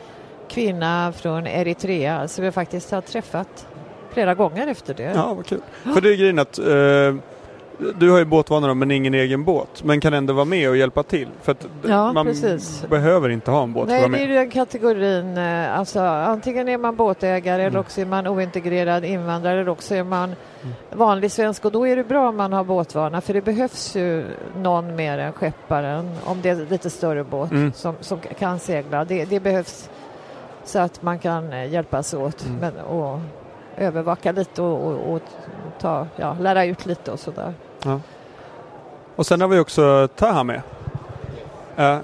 kvinna 0.50 1.12
från 1.12 1.48
Eritrea 1.48 2.28
som 2.28 2.46
jag 2.46 2.54
faktiskt 2.54 2.92
har 2.92 3.02
träffat 3.02 3.68
flera 4.10 4.36
gånger 4.36 4.68
efter 4.68 4.94
det. 4.94 5.14
Ja, 5.16 5.34
vad 5.34 5.46
kul. 5.46 5.62
För 5.84 6.02
det 6.02 6.10
är 6.10 6.16
grejen 6.16 6.40
att 6.40 6.60
eh, 6.60 7.16
du 8.00 8.10
har 8.12 8.18
ju 8.20 8.26
båtvana 8.26 8.68
då, 8.68 8.74
men 8.74 8.92
ingen 8.92 9.14
egen 9.14 9.44
båt. 9.44 9.84
Men 9.84 10.00
kan 10.02 10.14
ändå 10.14 10.34
vara 10.34 10.46
med 10.46 10.70
och 10.70 10.78
hjälpa 10.78 11.04
till. 11.04 11.28
För 11.42 11.52
att 11.52 11.68
Ja, 11.88 12.14
man 12.14 12.26
precis. 12.26 12.86
behöver 12.90 13.30
inte 13.30 13.52
ha 13.52 13.64
en 13.64 13.74
båt 13.74 13.90
för 13.90 13.96
att 13.96 14.02
Nej, 14.02 14.10
vara 14.10 14.18
det 14.20 14.24
är 14.24 14.28
med. 14.28 14.38
den 14.38 14.50
kategorin. 14.50 15.38
eh, 15.38 15.80
Alltså, 15.80 16.00
antingen 16.00 16.70
är 16.70 16.78
man 16.78 16.96
båtägare 16.96 17.64
eller 17.64 17.80
också 17.80 18.02
är 18.02 18.06
man 18.06 18.28
ointegrerad 18.28 19.06
invandrare 19.06 19.60
eller 19.62 19.70
också 19.70 19.96
är 19.96 20.04
man 20.04 20.36
vanlig 20.92 21.32
svensk 21.32 21.66
och 21.66 21.72
då 21.72 21.88
är 21.88 21.96
det 21.96 22.04
bra 22.04 22.30
om 22.30 22.38
man 22.38 22.54
har 22.54 22.64
båtvana 22.64 23.22
för 23.22 23.34
det 23.34 23.42
behövs 23.42 23.96
ju 23.96 24.26
någon 24.58 24.96
mer 24.96 25.18
än 25.18 25.34
skepparen 25.34 26.10
om 26.26 26.42
det 26.42 26.50
är 26.50 26.66
lite 26.70 26.90
större 26.90 27.24
båt 27.24 27.52
Mm. 27.52 27.74
som, 27.74 27.96
som 28.00 28.20
kan 28.40 28.60
segla. 28.60 29.06
Det, 29.06 29.26
det 29.26 29.40
behövs 29.40 29.90
så 30.66 30.80
att 30.80 31.02
man 31.04 31.20
kan 31.20 31.54
eh, 31.54 31.66
hjälpas 31.74 32.14
åt 32.14 32.46
Mm. 32.46 32.58
men, 32.60 32.86
och 32.86 33.20
övervaka 33.78 34.32
lite 34.32 34.62
och, 34.62 34.88
och, 34.88 35.14
och 35.14 35.22
ta, 35.80 36.08
ja, 36.16 36.36
lära 36.40 36.66
ut 36.66 36.86
lite 36.86 37.12
och 37.12 37.20
sådär. 37.20 37.54
Och 39.16 39.26
sen 39.26 39.42
har 39.42 39.48
vi 39.48 39.60
också 39.60 40.08
Taha 40.16 40.44
med. 40.44 40.62
Ja. 41.76 42.00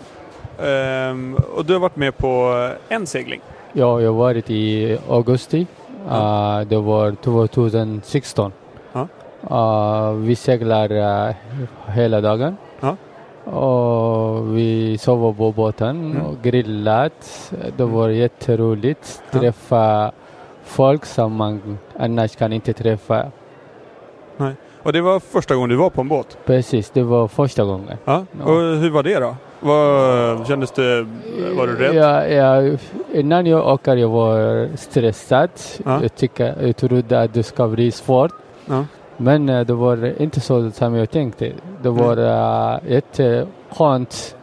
Ehm, 0.65 1.37
och 1.55 1.65
du 1.65 1.73
har 1.73 1.79
varit 1.79 1.95
med 1.95 2.17
på 2.17 2.69
en 2.89 3.07
segling. 3.07 3.41
Ja, 3.73 4.01
jag 4.01 4.11
har 4.11 4.17
varit 4.17 4.49
i 4.49 4.97
augusti. 5.09 5.67
Uh, 6.11 6.61
det 6.61 6.77
var 6.77 7.15
2016. 7.15 8.51
Ja. 8.93 9.07
Uh, 9.51 10.11
vi 10.13 10.35
seglar 10.35 10.91
uh, 10.91 11.35
hela 11.87 12.21
dagen. 12.21 12.57
Ja. 12.79 12.95
Och 13.51 14.57
vi 14.57 14.97
sover 14.97 15.33
på 15.33 15.51
båten 15.51 16.11
Mm. 16.11 16.25
och 16.25 16.41
grillat. 16.41 17.51
Det 17.77 17.83
var 17.85 18.09
jätteroligt. 18.09 19.21
Ja. 19.31 19.39
Träffa 19.39 20.11
folk 20.67 21.05
som 21.05 21.33
man 21.33 21.77
annars 21.99 22.35
kan 22.35 22.53
inte 22.53 22.73
träffa. 22.73 23.31
Och 24.83 24.93
det 24.93 25.01
var 25.01 25.19
första 25.19 25.55
gången 25.55 25.69
du 25.69 25.75
var 25.75 25.89
på 25.89 26.01
en 26.01 26.07
båt. 26.07 26.37
Precis, 26.45 26.89
det 26.89 27.03
var 27.03 27.27
första 27.27 27.63
gången. 27.63 27.97
Ja. 28.05 28.25
Och 28.43 28.55
hur 28.55 28.89
var 28.89 29.03
det 29.03 29.19
då? 29.19 29.35
Vad, 29.59 30.47
kändes 30.47 30.71
det, 30.71 31.07
var 31.57 31.67
du 31.67 31.75
rädd? 31.75 31.95
Ja, 31.95 32.27
ja, 32.27 32.77
innan 33.13 33.45
jag 33.45 33.67
åker 33.67 33.95
jag 33.95 34.09
var 34.09 34.69
stressad. 34.75 35.49
Ja. 35.85 36.01
Jag, 36.01 36.15
tycker, 36.15 36.55
jag 36.61 36.77
trodde 36.77 37.21
att 37.21 37.33
det 37.33 37.43
ska 37.43 37.67
bli 37.67 37.91
svårt. 37.91 38.31
Ja. 38.65 38.85
Men 39.17 39.49
eh, 39.49 39.65
det 39.65 39.73
var 39.73 40.21
inte 40.21 40.39
så 40.39 40.71
som 40.71 40.95
jag 40.95 41.09
tänkte. 41.09 41.51
Det 41.81 41.89
var 41.89 42.19
uh, 42.19 42.91
jätteskönt, 42.91 44.35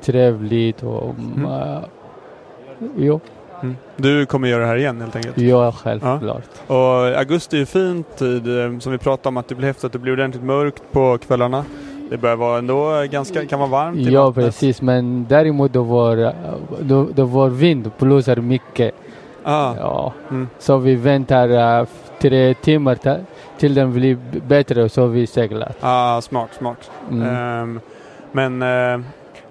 trevligt 0.00 0.82
och 0.82 1.14
Mm. 1.18 1.44
uh, 1.44 1.78
jo. 2.96 3.20
Du 3.96 4.26
kommer 4.26 4.48
göra 4.48 4.60
det 4.62 4.66
här 4.68 4.76
igen 4.76 5.00
helt 5.00 5.16
enkelt. 5.16 5.38
ja, 5.38 5.72
självklart. 5.72 6.42
Och 6.66 7.18
augusti 7.18 7.60
är 7.60 7.64
fin 7.64 8.04
tid, 8.16 8.58
eh, 8.64 8.78
som 8.78 8.92
vi 8.92 8.98
pratade 8.98 9.28
om 9.28 9.36
att 9.36 9.48
det 9.48 9.54
blir 9.54 9.66
häftigt 9.66 9.84
att 9.84 9.92
det 9.92 9.98
blir 9.98 10.12
ordentligt 10.12 10.42
mörkt 10.44 10.82
på 10.92 11.18
kvällarna. 11.18 11.64
Det 12.10 12.16
börjar 12.18 12.36
vara 12.36 12.58
ändå 12.58 13.04
ganska, 13.10 13.46
kan 13.46 13.58
vara 13.58 13.70
varmt 13.70 13.98
Ja, 14.00 14.24
vattnet. 14.26 14.44
precis. 14.44 14.82
Men 14.82 15.26
däremot 15.28 15.72
det 15.72 15.78
var, 15.78 16.16
uh, 16.18 16.30
det, 16.80 17.06
det 17.14 17.24
var 17.24 17.48
vind, 17.48 17.90
blåser 17.98 18.36
mycket. 18.36 18.94
Ah, 19.44 19.74
Ja. 19.76 20.12
Mm. 20.30 20.48
Så 20.58 20.76
vi 20.78 20.94
väntar 20.94 21.80
uh, 21.80 21.86
tre 22.20 22.54
timmar 22.54 22.94
ta- 22.94 23.16
till 23.58 23.74
den 23.74 23.92
blir 23.92 24.18
bättre 24.46 24.88
så 24.88 25.06
vi 25.06 25.26
seglar. 25.26 25.72
ah, 25.80 26.20
smart, 26.20 26.48
smart. 26.58 26.90
Mm. 27.10 27.28
Ehm, 27.36 27.80
men, 28.32 28.62
eh, 28.62 29.00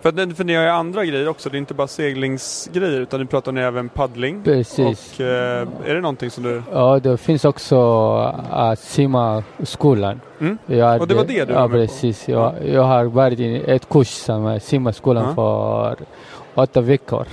För, 0.05 0.09
att, 0.09 0.37
för 0.37 0.43
ni 0.43 0.55
har 0.55 0.63
ju 0.63 0.69
andra 0.69 1.05
grejer 1.05 1.27
också, 1.27 1.49
det 1.49 1.57
är 1.57 1.59
inte 1.59 1.73
bara 1.73 1.87
seglingsgrejer 1.87 3.01
utan 3.01 3.19
ni 3.19 3.25
pratar 3.25 3.51
ni 3.51 3.61
även 3.61 3.89
paddling. 3.89 4.43
Precis. 4.43 5.13
Och 5.19 5.21
eh, 5.21 5.67
är 5.85 5.95
det 5.95 6.01
någonting 6.01 6.29
som 6.31 6.43
du... 6.43 6.63
Ja, 6.71 6.99
det 6.99 7.17
finns 7.17 7.45
också 7.45 7.75
uh, 8.51 8.75
simmarskolan. 8.75 10.21
Mm. 10.39 10.57
Jag 10.65 11.01
Och 11.01 11.07
det 11.07 11.15
var 11.15 11.25
det 11.25 11.45
du 11.45 11.53
Ja, 11.53 11.67
på? 11.67 11.73
precis. 11.73 12.27
Jag, 12.27 12.53
jag 12.65 12.83
har 12.83 13.05
varit 13.05 13.39
i 13.39 13.63
ett 13.67 13.89
kurs 13.89 14.07
som 14.07 14.45
är 14.45 14.59
simmarskolan 14.59 15.23
Ja. 15.27 15.33
för 15.35 16.05
åtta 16.55 16.81
veckor. 16.81 17.25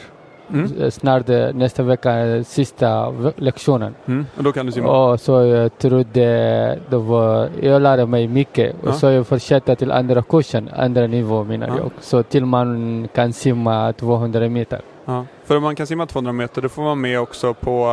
Mm. 0.52 0.90
Snart 0.90 1.28
eh, 1.28 1.52
nästa 1.54 1.82
vecka 1.82 2.10
är 2.10 2.42
sista 2.42 3.14
lektionen. 3.36 3.94
Mm. 4.06 4.26
Och 4.36 4.42
då 4.44 4.52
kan 4.52 4.66
du 4.66 4.72
simma? 4.72 5.10
Och 5.12 5.20
så 5.20 5.32
jag 5.46 5.78
trodde 5.78 6.78
det 6.90 6.96
var, 6.96 7.48
jag 7.62 7.82
lärde 7.82 8.06
mig 8.06 8.28
mycket 8.28 8.74
Ja. 8.82 8.88
och 8.88 8.94
så 8.94 9.06
jag 9.10 9.26
fortsatte 9.26 9.76
till 9.76 9.92
andra 9.92 10.22
kursen, 10.22 10.70
andra 10.76 11.06
nivå 11.06 11.44
menar 11.44 11.68
Ja. 11.68 11.74
jag. 11.78 11.90
Så 12.00 12.22
till 12.22 12.44
man 12.46 13.08
kan 13.14 13.32
simma 13.32 13.92
200 13.92 14.48
meter. 14.48 14.80
Ja. 15.04 15.24
För 15.44 15.56
om 15.56 15.62
man 15.62 15.76
kan 15.76 15.86
simma 15.86 16.06
200 16.06 16.32
meter, 16.32 16.62
då 16.62 16.68
får 16.68 16.82
man 16.82 17.00
med 17.00 17.20
också 17.20 17.54
på 17.54 17.86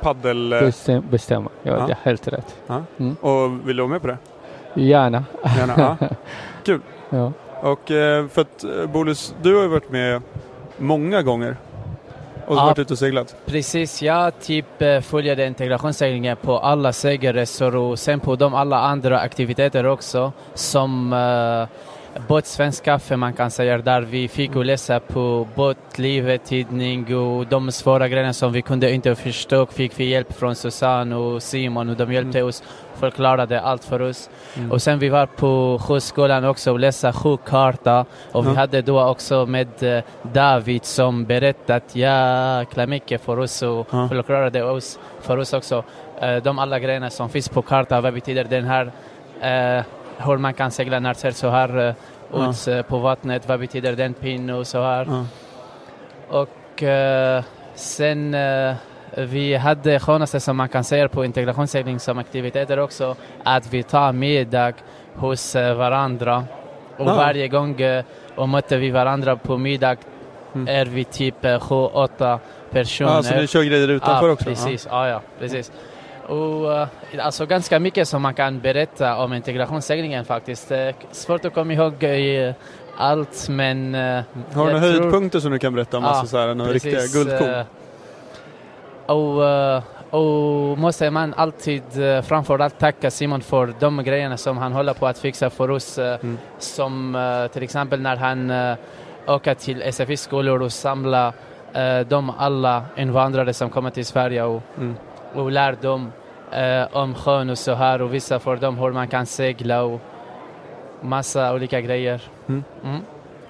paddel... 0.00 0.52
eh, 0.52 0.60
Bestäm, 0.60 1.04
bestämma, 1.10 1.50
ja, 1.62 1.72
Ja. 1.78 1.86
det 1.86 1.92
är 1.92 1.98
helt 2.02 2.28
rätt. 2.28 2.56
och 3.20 3.68
vill 3.68 3.76
du 3.76 3.82
vara 3.82 3.92
med 3.92 4.00
på 4.02 4.06
det? 4.08 4.18
Gärna. 4.74 5.24
Gärna. 5.58 5.96
Ja. 6.64 6.78
Ja. 7.10 7.32
Och 7.62 7.90
eh, 7.90 8.26
för 8.28 8.40
att 8.42 8.64
eh, 8.64 8.86
Bolus, 8.92 9.34
du 9.42 9.54
har 9.56 9.62
ju 9.62 9.68
varit 9.68 9.90
med 9.90 10.22
många 10.78 11.22
gånger. 11.22 11.56
Och 12.46 12.56
Ja. 12.56 12.64
varit 12.64 12.78
ute 12.78 12.92
och 12.92 12.98
seglat. 12.98 13.36
Precis, 13.46 14.02
jag 14.02 14.40
typ 14.40 14.82
eh, 14.82 15.00
följer 15.00 15.40
integrationsseglingen 15.40 16.36
på 16.36 16.58
alla 16.58 16.92
segelresor 16.92 17.76
och 17.76 17.98
sen 17.98 18.20
på 18.20 18.36
de 18.36 18.54
alla 18.54 18.78
andra 18.80 19.18
aktiviteter 19.20 19.86
också 19.86 20.32
som 20.54 21.12
uh, 22.16 22.22
båt 22.28 22.46
Svensk 22.46 22.84
Kaffe 22.84 23.16
man 23.16 23.32
kan 23.32 23.50
säga 23.50 23.78
där 23.78 24.00
vi 24.00 24.28
fick 24.28 24.54
läsa 24.54 25.00
på 25.00 25.48
båtlivet, 25.54 26.44
tidning 26.44 27.16
och 27.16 27.46
de 27.46 27.72
svåra 27.72 28.08
grejerna 28.08 28.32
som 28.32 28.52
vi 28.52 28.62
kunde 28.62 28.92
inte 28.92 29.14
förstå 29.14 29.66
fick 29.66 30.00
vi 30.00 30.04
hjälp 30.04 30.32
från 30.32 30.54
Susanne 30.54 31.16
och 31.16 31.42
Simon 31.42 31.88
och 31.88 31.96
de 31.96 32.12
hjälpte 32.12 32.42
oss 32.42 32.62
förklarade 32.98 33.60
allt 33.60 33.84
för 33.84 34.02
oss. 34.02 34.30
Mm. 34.56 34.72
Och 34.72 34.82
sen 34.82 34.98
vi 34.98 35.08
var 35.08 35.26
på 35.26 35.78
sjöskolan 35.82 36.44
också 36.44 36.72
och 36.72 36.78
läsa 36.80 37.12
sjökarta 37.12 38.04
och 38.32 38.44
vi 38.46 38.50
Ja. 38.50 38.54
hade 38.56 38.82
då 38.82 39.04
också 39.08 39.46
med 39.46 39.82
eh, 39.82 40.02
David 40.22 40.84
som 40.84 41.24
berättat 41.24 41.96
jäkla 41.96 42.86
mycket 42.86 43.20
för 43.24 43.38
oss 43.38 43.62
och 43.62 43.90
förklarade 43.90 44.62
oss, 44.62 44.98
för 45.20 45.36
oss 45.38 45.52
också 45.52 45.84
eh, 46.20 46.36
de 46.36 46.58
alla 46.58 46.78
grejerna 46.78 47.10
som 47.10 47.28
finns 47.28 47.48
på 47.48 47.62
kartan, 47.62 48.02
vad 48.02 48.14
betyder 48.14 48.44
den 48.44 48.64
här, 48.64 48.92
eh, 49.40 49.84
hur 50.18 50.36
man 50.38 50.54
kan 50.54 50.70
segla 50.70 51.00
när 51.00 51.30
så 51.32 51.48
här 51.48 51.78
eh, 51.88 51.94
Ja. 52.32 52.50
ut 52.50 52.68
eh, 52.68 52.82
på 52.82 52.98
vattnet, 52.98 53.48
vad 53.48 53.60
betyder 53.60 53.92
den 53.92 54.14
pin 54.14 54.50
och 54.50 54.66
så 54.66 54.82
här. 54.82 55.06
Ja. 55.10 55.26
Och 56.28 56.82
eh, 56.82 57.44
sen 57.74 58.36
vi 59.16 59.54
hade 59.54 60.00
skönaste 60.00 60.40
som 60.40 60.56
man 60.56 60.68
kan 60.68 60.84
säga 60.84 61.08
på 61.08 61.24
integrationssegling 61.24 62.00
som 62.00 62.18
aktiviteter 62.18 62.78
också, 62.78 63.16
att 63.44 63.72
vi 63.72 63.82
tar 63.82 64.12
middag 64.12 64.72
hos 65.14 65.54
varandra. 65.54 66.44
Och 66.98 67.08
Ah. 67.08 67.14
varje 67.16 67.48
gång 67.48 67.76
och 68.36 68.48
möter 68.48 68.78
vi 68.78 68.90
varandra 68.90 69.36
på 69.36 69.58
middag 69.58 69.96
Mm. 70.54 70.68
är 70.68 70.86
vi 70.86 71.04
typ 71.04 71.44
eh, 71.44 71.60
sju, 71.60 71.74
åtta 71.74 72.38
personer. 72.70 73.10
Ja, 73.14 73.22
så 73.22 73.34
ni 73.34 73.46
kör 73.46 73.62
grejer 73.62 73.88
utanför 73.88 74.26
ja, 74.26 74.32
också? 74.32 74.44
Precis, 74.44 74.88
ja. 74.90 75.08
Ja, 75.08 75.20
precis. 75.38 75.72
Och, 76.28 76.72
eh, 76.74 76.88
alltså 77.20 77.46
ganska 77.46 77.78
mycket 77.80 78.08
som 78.08 78.22
man 78.22 78.34
kan 78.34 78.60
berätta 78.60 79.16
om 79.16 79.32
integrationsseglingen 79.32 80.24
faktiskt. 80.24 80.70
Eh, 80.70 80.88
Svårt 81.10 81.44
att 81.44 81.54
komma 81.54 81.72
ihåg 81.72 82.04
eh, 82.04 82.54
allt 82.96 83.48
men... 83.48 83.94
Har 83.94 84.22
du 84.54 84.54
några 84.54 84.70
tror- 84.70 84.78
höjdpunkter 84.80 85.40
som 85.40 85.52
du 85.52 85.58
kan 85.58 85.74
berätta 85.74 85.96
om? 85.96 86.04
Ja, 86.04 86.10
alltså 86.10 86.26
så 86.26 86.38
här, 86.38 86.54
några 86.54 86.72
riktiga 86.72 87.00
guldkorn? 87.12 87.64
Och, 89.06 89.42
och 90.10 90.78
måste 90.78 91.10
man 91.10 91.34
alltid 91.34 91.82
framförallt 92.24 92.78
tacka 92.78 93.10
Simon 93.10 93.40
för 93.40 93.74
de 93.80 94.04
grejerna 94.04 94.36
som 94.36 94.58
han 94.58 94.72
håller 94.72 94.94
på 94.94 95.06
att 95.06 95.18
fixa 95.18 95.50
för 95.50 95.70
oss. 95.70 95.98
Mm. 95.98 96.38
Som 96.58 97.48
till 97.52 97.62
exempel 97.62 98.00
när 98.00 98.16
han 98.16 98.52
åker 99.26 99.54
till 99.54 99.92
SFI-skolor 99.92 100.62
och 100.62 100.72
samlar 100.72 101.32
de 102.08 102.30
alla 102.38 102.84
invandrare 102.96 103.52
som 103.52 103.70
kommer 103.70 103.90
till 103.90 104.06
Sverige 104.06 104.42
och, 104.42 104.62
Mm. 104.78 104.94
Och 105.38 105.50
lär 105.50 105.76
dem 105.82 106.12
eh, 106.52 106.96
om 106.96 107.14
sjön 107.14 107.50
och 107.50 107.58
så 107.58 107.74
här 107.74 108.02
och 108.02 108.14
visar 108.14 108.38
för 108.38 108.56
dem 108.56 108.78
hur 108.78 108.92
man 108.92 109.08
kan 109.08 109.26
segla 109.26 109.82
och 109.82 110.00
massa 111.02 111.54
olika 111.54 111.80
grejer. 111.80 112.22
Mm. 112.48 112.64
Mm. 112.84 113.00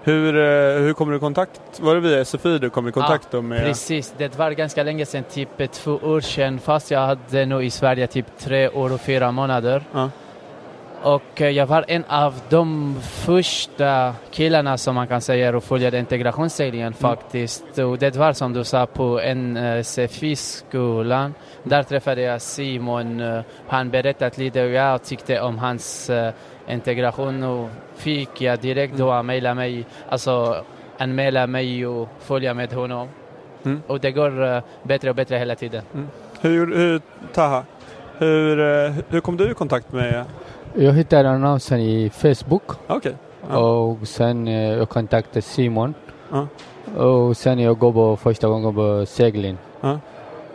Hur, 0.06 0.36
eh, 0.36 0.82
hur 0.82 0.92
kommer 0.92 1.12
du 1.12 1.16
i 1.16 1.20
kontakt? 1.20 1.80
Var 1.80 1.94
det 1.94 2.00
via 2.00 2.24
SFI 2.24 2.58
du 2.58 2.70
kom 2.70 2.88
i 2.88 2.92
kontakt 2.92 3.28
då 3.30 3.42
med? 3.42 3.64
Precis, 3.64 4.14
det 4.18 4.38
var 4.38 4.50
ganska 4.50 4.82
länge 4.82 5.06
sedan, 5.06 5.24
typ 5.30 5.60
eh, 5.60 5.66
två 5.66 5.92
år 5.92 6.20
sedan, 6.20 6.58
fast 6.58 6.90
jag 6.90 7.00
hade 7.00 7.46
nog 7.46 7.64
i 7.64 7.70
Sverige 7.70 8.06
typ 8.06 8.26
tre 8.38 8.68
år 8.68 8.92
och 8.92 9.00
fyra 9.00 9.32
månader. 9.32 9.84
Ja. 9.92 10.10
Och 11.02 11.40
eh, 11.40 11.48
jag 11.48 11.66
var 11.66 11.84
en 11.88 12.04
av 12.08 12.34
de 12.48 12.96
första 13.00 14.14
killarna 14.30 14.78
som 14.78 14.94
man 14.94 15.06
kan 15.06 15.20
säga 15.20 15.56
och 15.56 15.64
följde 15.64 15.98
integrationsseglingen 15.98 16.92
faktiskt. 16.92 17.78
Och 17.78 17.98
det 17.98 18.16
var 18.16 18.32
som 18.32 18.52
du 18.52 18.64
sa 18.64 18.86
på 18.86 19.20
en 19.20 19.58
CFI-skolan. 19.84 21.34
Där 21.68 21.82
träffade 21.82 22.20
jag 22.20 22.42
Simon. 22.42 23.20
eh, 23.20 23.40
han 23.68 23.90
berättade 23.90 24.42
lite 24.42 24.64
och 24.64 24.70
jag 24.70 25.02
tyckte 25.02 25.40
om 25.40 25.58
hans 25.58 26.10
eh, 26.10 26.32
integration 26.68 27.42
och 27.42 27.68
fick 27.96 28.40
jag 28.40 28.58
direkt 28.58 28.96
då 28.96 29.10
att 29.10 29.24
mejla 29.24 29.54
mig, 29.54 29.86
alltså 30.08 30.64
anmäla 30.98 31.46
mig 31.46 31.86
och 31.86 32.08
följa 32.18 32.54
med 32.54 32.72
honom. 32.72 33.08
Mm. 33.64 33.82
Och 33.86 34.00
det 34.00 34.10
går 34.10 34.44
eh, 34.44 34.62
bättre 34.82 35.10
och 35.10 35.16
bättre 35.16 35.36
hela 35.36 35.54
tiden. 35.54 35.82
Hur, 36.40 36.76
hur, 36.76 37.00
Taha, 37.34 37.64
hur, 38.18 38.56
hur 39.12 39.20
kom 39.20 39.36
du 39.36 39.50
i 39.50 39.54
kontakt 39.54 39.92
med... 39.92 40.24
Jag 40.74 40.92
hittade 40.92 41.30
annonsen 41.30 41.80
i 41.80 42.10
Facebook 42.10 42.62
Okej. 42.86 43.14
Ja. 43.50 43.56
och 43.58 44.08
sen 44.08 44.48
eh, 44.48 44.54
jag 44.54 44.88
kontaktade 44.88 45.42
Simon. 45.42 45.94
Ja. 46.30 46.46
Och 47.02 47.36
sen 47.36 47.58
jag 47.58 47.78
går 47.78 47.92
på 47.92 48.16
första 48.16 48.48
gången 48.48 48.74
på 48.74 49.06
segling. 49.06 49.58
Ja. 49.80 49.98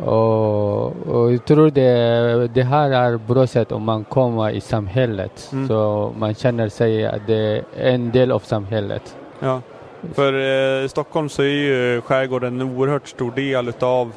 Och, 0.05 0.85
och 1.07 1.33
jag 1.33 1.45
tror 1.45 1.69
det, 1.69 2.47
det 2.53 2.63
här 2.63 2.91
är 2.91 3.17
bra 3.17 3.47
sätt 3.47 3.71
om 3.71 3.83
man 3.83 4.03
kommer 4.03 4.49
i 4.49 4.61
samhället. 4.61 5.49
Mm. 5.51 5.67
Så 5.67 6.11
man 6.17 6.35
känner 6.35 6.69
sig 6.69 7.05
att 7.05 7.27
det 7.27 7.35
är 7.35 7.63
en 7.75 8.11
del 8.11 8.31
av 8.31 8.39
samhället. 8.39 9.15
Ja. 9.39 9.61
För 10.13 10.33
eh, 10.33 10.85
i 10.85 10.89
Stockholm 10.89 11.29
så 11.29 11.41
är 11.41 11.45
ju 11.45 12.01
skärgården 12.01 12.61
en 12.61 12.69
oerhört 12.77 13.07
stor 13.07 13.31
del 13.31 13.69
utav 13.69 14.11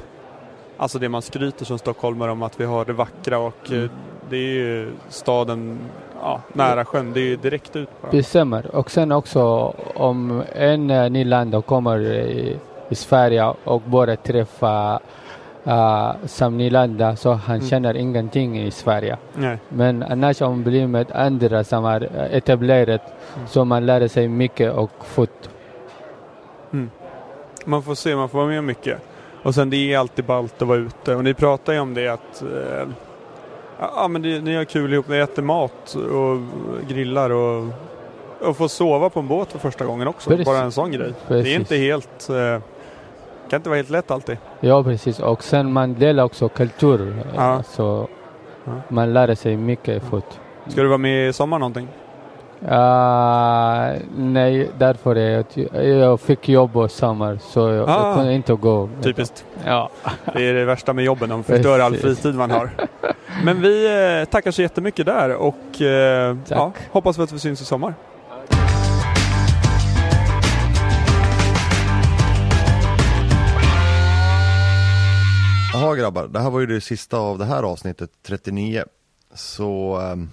Alltså 0.77 0.99
det 0.99 1.09
man 1.09 1.23
skryter 1.23 1.65
som 1.65 1.79
stockholmare 1.79 2.31
om 2.31 2.43
att 2.43 2.61
vi 2.61 2.65
har 2.65 2.85
det 2.85 2.93
vackra 2.93 3.39
och 3.39 3.73
eh, 3.73 3.91
det 4.31 4.37
är 4.37 4.55
ju 4.55 4.93
staden 5.09 5.79
ja, 6.21 6.41
nära 6.53 6.85
sjön. 6.85 7.13
Det 7.13 7.21
är 7.21 7.25
ju 7.25 7.37
direkt 7.37 7.77
ut 7.77 7.89
bara. 8.03 8.11
Det 8.11 8.23
stämmer. 8.23 8.77
Och 8.77 8.91
sen 8.91 9.13
också 9.13 9.75
om 9.95 10.43
en 10.53 10.91
uh, 10.91 11.11
nylander 11.11 11.61
kommer 11.61 12.01
i, 12.01 12.57
i 12.89 12.95
Sverige 12.95 13.55
och 13.65 13.81
bara 13.81 14.17
träffar 14.17 15.01
uh, 15.67 16.13
som 16.27 16.57
nylander 16.59 17.15
så 17.15 17.33
han 17.33 17.57
Mm. 17.57 17.69
känner 17.69 17.97
ingenting 17.97 18.61
i 18.63 18.71
Sverige. 18.71 19.17
Nej. 19.35 19.59
Men 19.69 20.03
annars 20.03 20.41
om 20.43 20.51
man 20.51 20.63
blir 20.63 20.87
med 20.87 21.13
andra 21.13 21.65
som 21.65 21.85
är 21.85 22.03
eh, 22.17 22.37
etablerat 22.37 23.03
Mm. 23.37 23.49
så 23.49 23.65
man 23.65 23.87
lär 23.87 24.09
sig 24.09 24.29
mycket 24.29 24.73
och 24.73 24.91
fort. 25.05 25.49
Man 27.65 27.83
får 27.83 27.95
se, 27.95 28.17
man 28.17 28.29
får 28.29 28.39
vara 28.39 28.49
med 28.49 28.65
mycket. 28.65 28.99
Och 29.43 29.55
sen 29.55 29.71
det 29.71 29.77
är 29.93 29.99
alltid 29.99 30.25
ballt 30.25 30.63
att 30.63 30.69
vara 30.69 30.79
ute. 30.79 31.15
Och 31.15 31.25
ni 31.25 31.35
pratar 31.35 31.73
ju 31.73 31.79
om 31.81 31.95
det 31.95 32.09
att 32.09 32.43
eh, 32.43 32.89
ja, 33.81 34.09
men 34.09 34.23
det, 34.23 34.41
ni 34.41 34.57
har 34.57 34.65
kul 34.65 34.93
ihop, 34.93 35.09
ni 35.09 35.17
äter 35.17 35.43
mat 35.43 35.95
och 35.95 36.39
grillar 36.89 37.31
och, 37.31 37.65
och 38.41 38.57
får 38.57 38.69
sova 38.69 39.11
på 39.11 39.21
en 39.21 39.29
båt 39.29 39.53
för 39.53 39.59
första 39.59 39.85
gången 39.85 40.09
också. 40.09 40.31
Precis. 40.31 40.47
Bara 40.47 40.59
en 40.59 40.73
sån 40.73 40.93
grej. 40.93 41.13
Det 41.29 41.35
är 41.35 41.39
Precis. 41.43 41.59
inte 41.59 41.77
helt, 41.77 42.29
eh, 42.31 42.61
kan 43.55 43.61
inte 43.61 43.69
vara 43.69 43.77
helt 43.77 43.91
lätt 43.91 44.11
alltid. 44.11 44.37
Ja 44.61 44.83
precis 44.85 45.21
och 45.21 45.45
sen 45.45 45.73
man 45.73 45.95
delar 45.95 46.25
också 46.25 46.49
kultur. 46.49 47.17
Ja. 47.37 47.63
Så 47.63 48.09
Ja. 48.65 48.73
man 48.89 49.13
lär 49.13 49.35
sig 49.35 49.57
mycket 49.57 50.03
fort. 50.03 50.25
Ska 50.67 50.83
du 50.83 50.89
vara 50.89 50.99
med 50.99 51.29
i 51.29 51.33
sommar 51.33 51.59
någonting? 51.59 51.89
Ah, 52.69 53.93
nej, 54.17 54.71
därför 54.79 55.17
är 55.17 55.45
jag, 55.75 55.87
jag 55.87 56.21
fick 56.21 56.49
jobb 56.49 56.77
och 56.77 56.91
sommar 56.91 57.39
så 57.43 57.61
jag, 57.71 57.89
Ah. 57.89 58.07
jag 58.09 58.17
kunde 58.17 58.33
inte 58.35 58.55
gå. 58.55 58.89
Typiskt. 59.03 59.45
Ja. 59.65 59.91
Det 60.35 60.49
är 60.49 60.55
det 60.55 60.65
värsta 60.65 60.93
med 60.93 61.05
jobben, 61.05 61.29
de 61.29 61.43
förstör 61.45 61.79
all 61.79 61.97
fritid 61.97 62.35
man 62.35 62.51
har. 62.51 62.71
Men 63.45 63.63
vi 63.63 63.87
eh, 64.21 64.25
tackar 64.31 64.51
så 64.51 64.63
jättemycket 64.63 65.07
där 65.07 65.35
och 65.35 65.55
Tack. 65.73 66.59
ja, 66.59 66.73
hoppas 66.91 67.19
att 67.19 67.33
vi 67.33 67.39
syns 67.39 67.61
i 67.63 67.65
sommar. 67.65 67.95
Grabbar, 75.95 76.29
det 76.29 76.41
här 76.41 76.51
var 76.51 76.61
ju 76.61 76.67
det 76.67 76.81
sista 76.81 77.19
av 77.19 77.39
det 77.39 77.45
här 77.45 77.63
avsnittet, 77.63 78.11
39. 78.23 78.85
Så 79.35 80.01
um, 80.01 80.31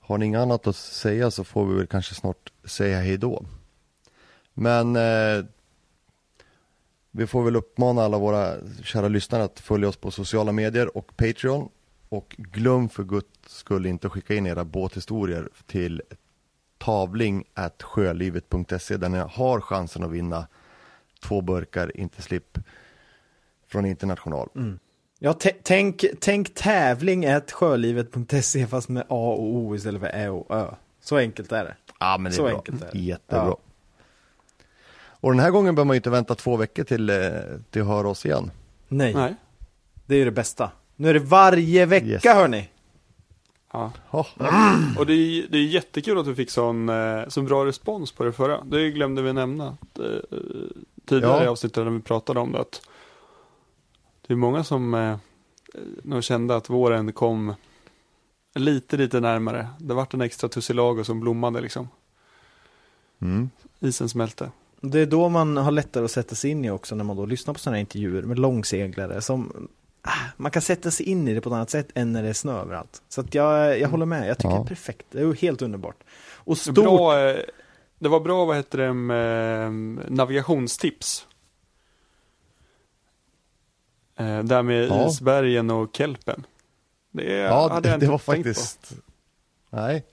har 0.00 0.18
ni 0.18 0.26
inget 0.26 0.40
annat 0.40 0.66
att 0.66 0.76
säga 0.76 1.30
så 1.30 1.44
får 1.44 1.66
vi 1.66 1.74
väl 1.74 1.86
kanske 1.86 2.14
snart 2.14 2.52
säga 2.64 3.00
hej 3.00 3.16
då. 3.16 3.44
Men 4.54 4.96
uh, 4.96 5.44
vi 7.10 7.26
får 7.26 7.42
väl 7.42 7.56
uppmana 7.56 8.02
alla 8.02 8.18
våra 8.18 8.54
kära 8.82 9.08
lyssnare 9.08 9.44
att 9.44 9.60
följa 9.60 9.88
oss 9.88 9.96
på 9.96 10.10
sociala 10.10 10.52
medier 10.52 10.96
och 10.96 11.16
Patreon. 11.16 11.68
Och 12.08 12.34
glöm 12.38 12.88
för 12.88 13.04
guds 13.04 13.28
skull 13.46 13.86
inte 13.86 14.06
att 14.06 14.12
skicka 14.12 14.34
in 14.34 14.46
era 14.46 14.64
båthistorier 14.64 15.48
till 15.66 16.02
tavling 16.78 17.44
sjölivet.se 17.80 18.96
där 18.96 19.08
ni 19.08 19.18
har 19.18 19.60
chansen 19.60 20.02
att 20.02 20.10
vinna 20.10 20.46
två 21.20 21.40
burkar 21.40 21.96
inte 21.96 22.22
slipp 22.22 22.58
från 23.68 23.86
International. 23.86 24.48
Ja, 25.18 25.32
tä- 25.32 25.56
tänk, 25.62 26.04
tänk 26.20 26.54
tävling 26.54 27.24
ett 27.24 27.52
sjölivet.se 27.52 28.66
fast 28.66 28.88
med 28.88 29.02
A 29.02 29.04
och 29.38 29.42
O 29.56 29.74
istället 29.74 30.00
för 30.00 30.08
Ä 30.08 30.28
och 30.30 30.56
Ö. 30.56 30.66
Så 31.00 31.16
enkelt 31.16 31.52
är 31.52 31.64
det. 31.64 31.76
Ja, 32.00 32.18
men 32.18 32.24
det 32.24 32.34
är 32.34 32.36
Så 32.36 32.42
bra. 32.42 32.56
enkelt 32.56 32.82
är 32.82 32.88
det. 32.92 32.98
Jättebra. 32.98 33.44
Ja. 33.46 33.56
Och 35.20 35.30
den 35.32 35.40
här 35.40 35.50
gången 35.50 35.74
behöver 35.74 35.86
man 35.86 35.94
ju 35.94 35.98
inte 35.98 36.10
vänta 36.10 36.34
två 36.34 36.56
veckor 36.56 36.84
till, 36.84 37.10
eh, 37.10 37.16
till 37.70 37.82
att 37.82 37.88
höra 37.88 38.08
oss 38.08 38.26
igen. 38.26 38.50
Nej, 38.88 39.14
Nej. 39.14 39.34
det 40.06 40.14
är 40.14 40.18
ju 40.18 40.24
det 40.24 40.30
bästa. 40.30 40.70
Nu 40.96 41.08
är 41.10 41.14
det 41.14 41.20
varje 41.20 41.86
vecka 41.86 42.06
Yes. 42.06 42.24
hörni. 42.24 42.68
Ja. 43.72 43.92
Ja, 44.10 44.26
Och 44.98 45.06
det 45.06 45.12
är, 45.12 45.46
det 45.50 45.58
är 45.58 45.62
jättekul 45.62 46.18
att 46.18 46.26
vi 46.26 46.34
fick 46.34 46.50
sån, 46.50 46.88
eh, 46.88 47.28
så 47.28 47.42
bra 47.42 47.64
respons 47.64 48.12
på 48.12 48.24
det 48.24 48.32
förra. 48.32 48.64
Det 48.64 48.90
glömde 48.90 49.22
vi 49.22 49.32
nämna 49.32 49.66
eh, 49.98 50.38
tidigare 51.06 51.36
Ja. 51.38 51.44
i 51.44 51.46
avsnittet 51.46 51.84
när 51.84 51.90
vi 51.90 52.00
pratade 52.00 52.40
om 52.40 52.52
det. 52.52 52.60
Att 52.60 52.80
det 54.26 54.32
är 54.32 54.36
många 54.36 54.64
som 54.64 54.94
eh, 54.94 55.16
nog 56.02 56.24
kände 56.24 56.56
att 56.56 56.70
våren 56.70 57.12
kom 57.12 57.54
lite, 58.54 58.96
lite 58.96 59.20
närmare. 59.20 59.68
Det 59.78 59.94
vart 59.94 60.14
en 60.14 60.20
extra 60.20 60.48
tussilago 60.48 61.04
som 61.04 61.20
blommade 61.20 61.60
liksom. 61.60 61.88
mm. 63.22 63.50
Isen 63.80 64.08
smälte. 64.08 64.50
Det 64.80 65.00
är 65.00 65.06
då 65.06 65.28
man 65.28 65.56
har 65.56 65.70
lättare 65.70 66.04
att 66.04 66.10
sätta 66.10 66.34
sig 66.34 66.50
in 66.50 66.64
i 66.64 66.70
också 66.70 66.94
när 66.94 67.04
man 67.04 67.16
då 67.16 67.26
lyssnar 67.26 67.54
på 67.54 67.60
sådana 67.60 67.76
här 67.76 67.80
intervjuer 67.80 68.22
med 68.22 68.38
långseglare 68.38 69.20
som 69.20 69.68
ah, 70.02 70.10
man 70.36 70.50
kan 70.50 70.62
sätta 70.62 70.90
sig 70.90 71.06
in 71.06 71.28
i 71.28 71.34
det 71.34 71.40
på 71.40 71.48
ett 71.48 71.54
annat 71.54 71.70
sätt 71.70 71.88
än 71.94 72.12
när 72.12 72.22
det 72.22 72.28
är 72.28 72.32
snö 72.32 72.52
överallt. 72.60 73.02
Så 73.08 73.20
att 73.20 73.34
jag, 73.34 73.80
jag 73.80 73.88
håller 73.88 74.06
med, 74.06 74.28
jag 74.28 74.38
tycker 74.38 74.50
Ja. 74.50 74.56
det 74.56 74.62
är 74.62 74.68
perfekt. 74.68 75.06
Det 75.10 75.18
är 75.18 75.22
ju 75.24 75.34
helt 75.34 75.62
underbart. 75.62 75.96
Och 76.34 76.54
Det, 76.54 76.60
stort, 76.60 76.74
bra, 76.74 77.18
eh, 77.20 77.36
det 77.98 78.08
var 78.08 78.20
bra, 78.20 78.44
vad 78.44 78.56
heter 78.56 78.78
det, 78.78 78.92
med, 78.92 79.64
eh, 79.66 79.70
navigationstips. 80.08 81.26
Eh, 84.18 84.42
där 84.42 84.62
med 84.62 84.88
Ja. 84.88 85.08
isbergen 85.08 85.70
och 85.70 85.96
kelpen. 85.96 86.46
Det, 87.12 87.32
ja 87.32 87.68
hade 87.68 87.80
det, 87.80 87.88
jag 87.88 88.00
det 88.00 88.04
inte 88.04 88.06
var 88.12 88.18
tänkt 88.18 88.26
på. 88.26 88.32
faktiskt, 88.32 88.92
nej. 89.70 90.04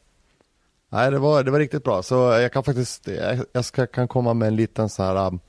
Nej, 0.90 1.12
det 1.12 1.20
var, 1.20 1.44
det 1.44 1.52
var 1.52 1.60
riktigt 1.60 1.84
bra. 1.84 2.04
Så 2.04 2.16
jag 2.16 2.54
kan 2.54 2.64
faktiskt, 2.64 3.08
jag, 3.08 3.40
jag 3.52 3.66
ska, 3.66 3.88
kan 3.88 4.08
komma 4.08 4.34
med 4.34 4.48
en 4.48 4.56
liten 4.56 4.90
så 4.90 5.04
här, 5.04 5.28
um, 5.28 5.40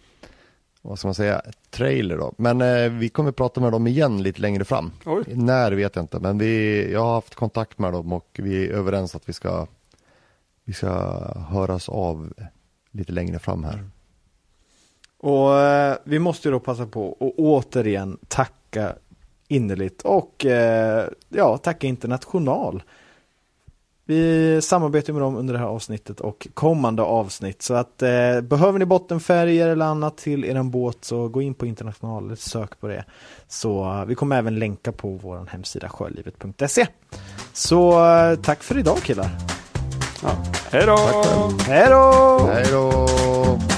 vad 0.82 0.98
ska 0.98 1.08
man 1.08 1.14
säga, 1.14 1.42
trailer 1.70 2.16
då. 2.18 2.32
Men 2.38 2.60
eh, 2.60 2.88
vi 2.90 3.08
kommer 3.08 3.32
prata 3.32 3.60
med 3.60 3.72
dem 3.72 3.86
igen 3.86 4.22
lite 4.22 4.40
längre 4.40 4.64
fram. 4.64 4.92
Oj. 5.06 5.24
När 5.26 5.72
vet 5.72 5.96
jag 5.96 6.02
inte, 6.02 6.20
men 6.20 6.38
vi, 6.38 6.92
jag 6.92 7.00
har 7.00 7.14
haft 7.14 7.34
kontakt 7.34 7.78
med 7.78 7.92
dem 7.92 8.12
och 8.12 8.28
vi 8.42 8.66
är 8.66 8.70
överens 8.72 9.14
att 9.14 9.28
vi 9.28 9.32
ska, 9.32 9.66
vi 10.64 10.72
ska 10.72 10.88
höras 11.48 11.88
av 11.88 12.32
lite 12.90 13.12
längre 13.12 13.38
fram 13.38 13.64
här. 13.64 13.84
Och 15.24 15.60
eh, 15.60 15.96
vi 16.04 16.18
måste 16.18 16.48
ju 16.48 16.52
då 16.52 16.60
passa 16.60 16.86
på 16.86 17.16
att 17.20 17.34
återigen 17.38 18.18
tacka 18.28 18.92
innerligt 19.48 20.02
och 20.02 20.46
eh, 20.46 21.08
ja, 21.28 21.58
tacka 21.58 21.86
International. 21.86 22.82
Vi 24.04 24.60
samarbetar 24.62 25.12
med 25.12 25.22
dem 25.22 25.36
under 25.36 25.54
det 25.54 25.60
här 25.60 25.66
avsnittet 25.66 26.20
och 26.20 26.48
kommande 26.54 27.02
avsnitt 27.02 27.62
så 27.62 27.74
att 27.74 28.02
eh, 28.02 28.40
behöver 28.40 28.78
ni 28.78 28.84
bottenfärger 28.84 29.68
eller 29.68 29.86
annat 29.86 30.16
till 30.16 30.44
er 30.44 30.62
båt 30.62 31.04
så 31.04 31.28
gå 31.28 31.42
in 31.42 31.54
på 31.54 31.66
International 31.66 32.24
eller 32.24 32.36
sök 32.36 32.80
på 32.80 32.88
det. 32.88 33.04
Så 33.48 33.84
eh, 33.84 34.04
vi 34.04 34.14
kommer 34.14 34.38
även 34.38 34.58
länka 34.58 34.92
på 34.92 35.08
vår 35.08 35.46
hemsida 35.50 35.88
sjölivet.se. 35.88 36.86
Så 37.52 38.06
eh, 38.06 38.34
tack 38.36 38.62
för 38.62 38.78
idag 38.78 38.98
killar. 38.98 39.30
Ja. 40.22 40.30
Hej 40.70 40.86
då! 40.86 40.98
Hej 41.66 42.66
då! 42.70 43.73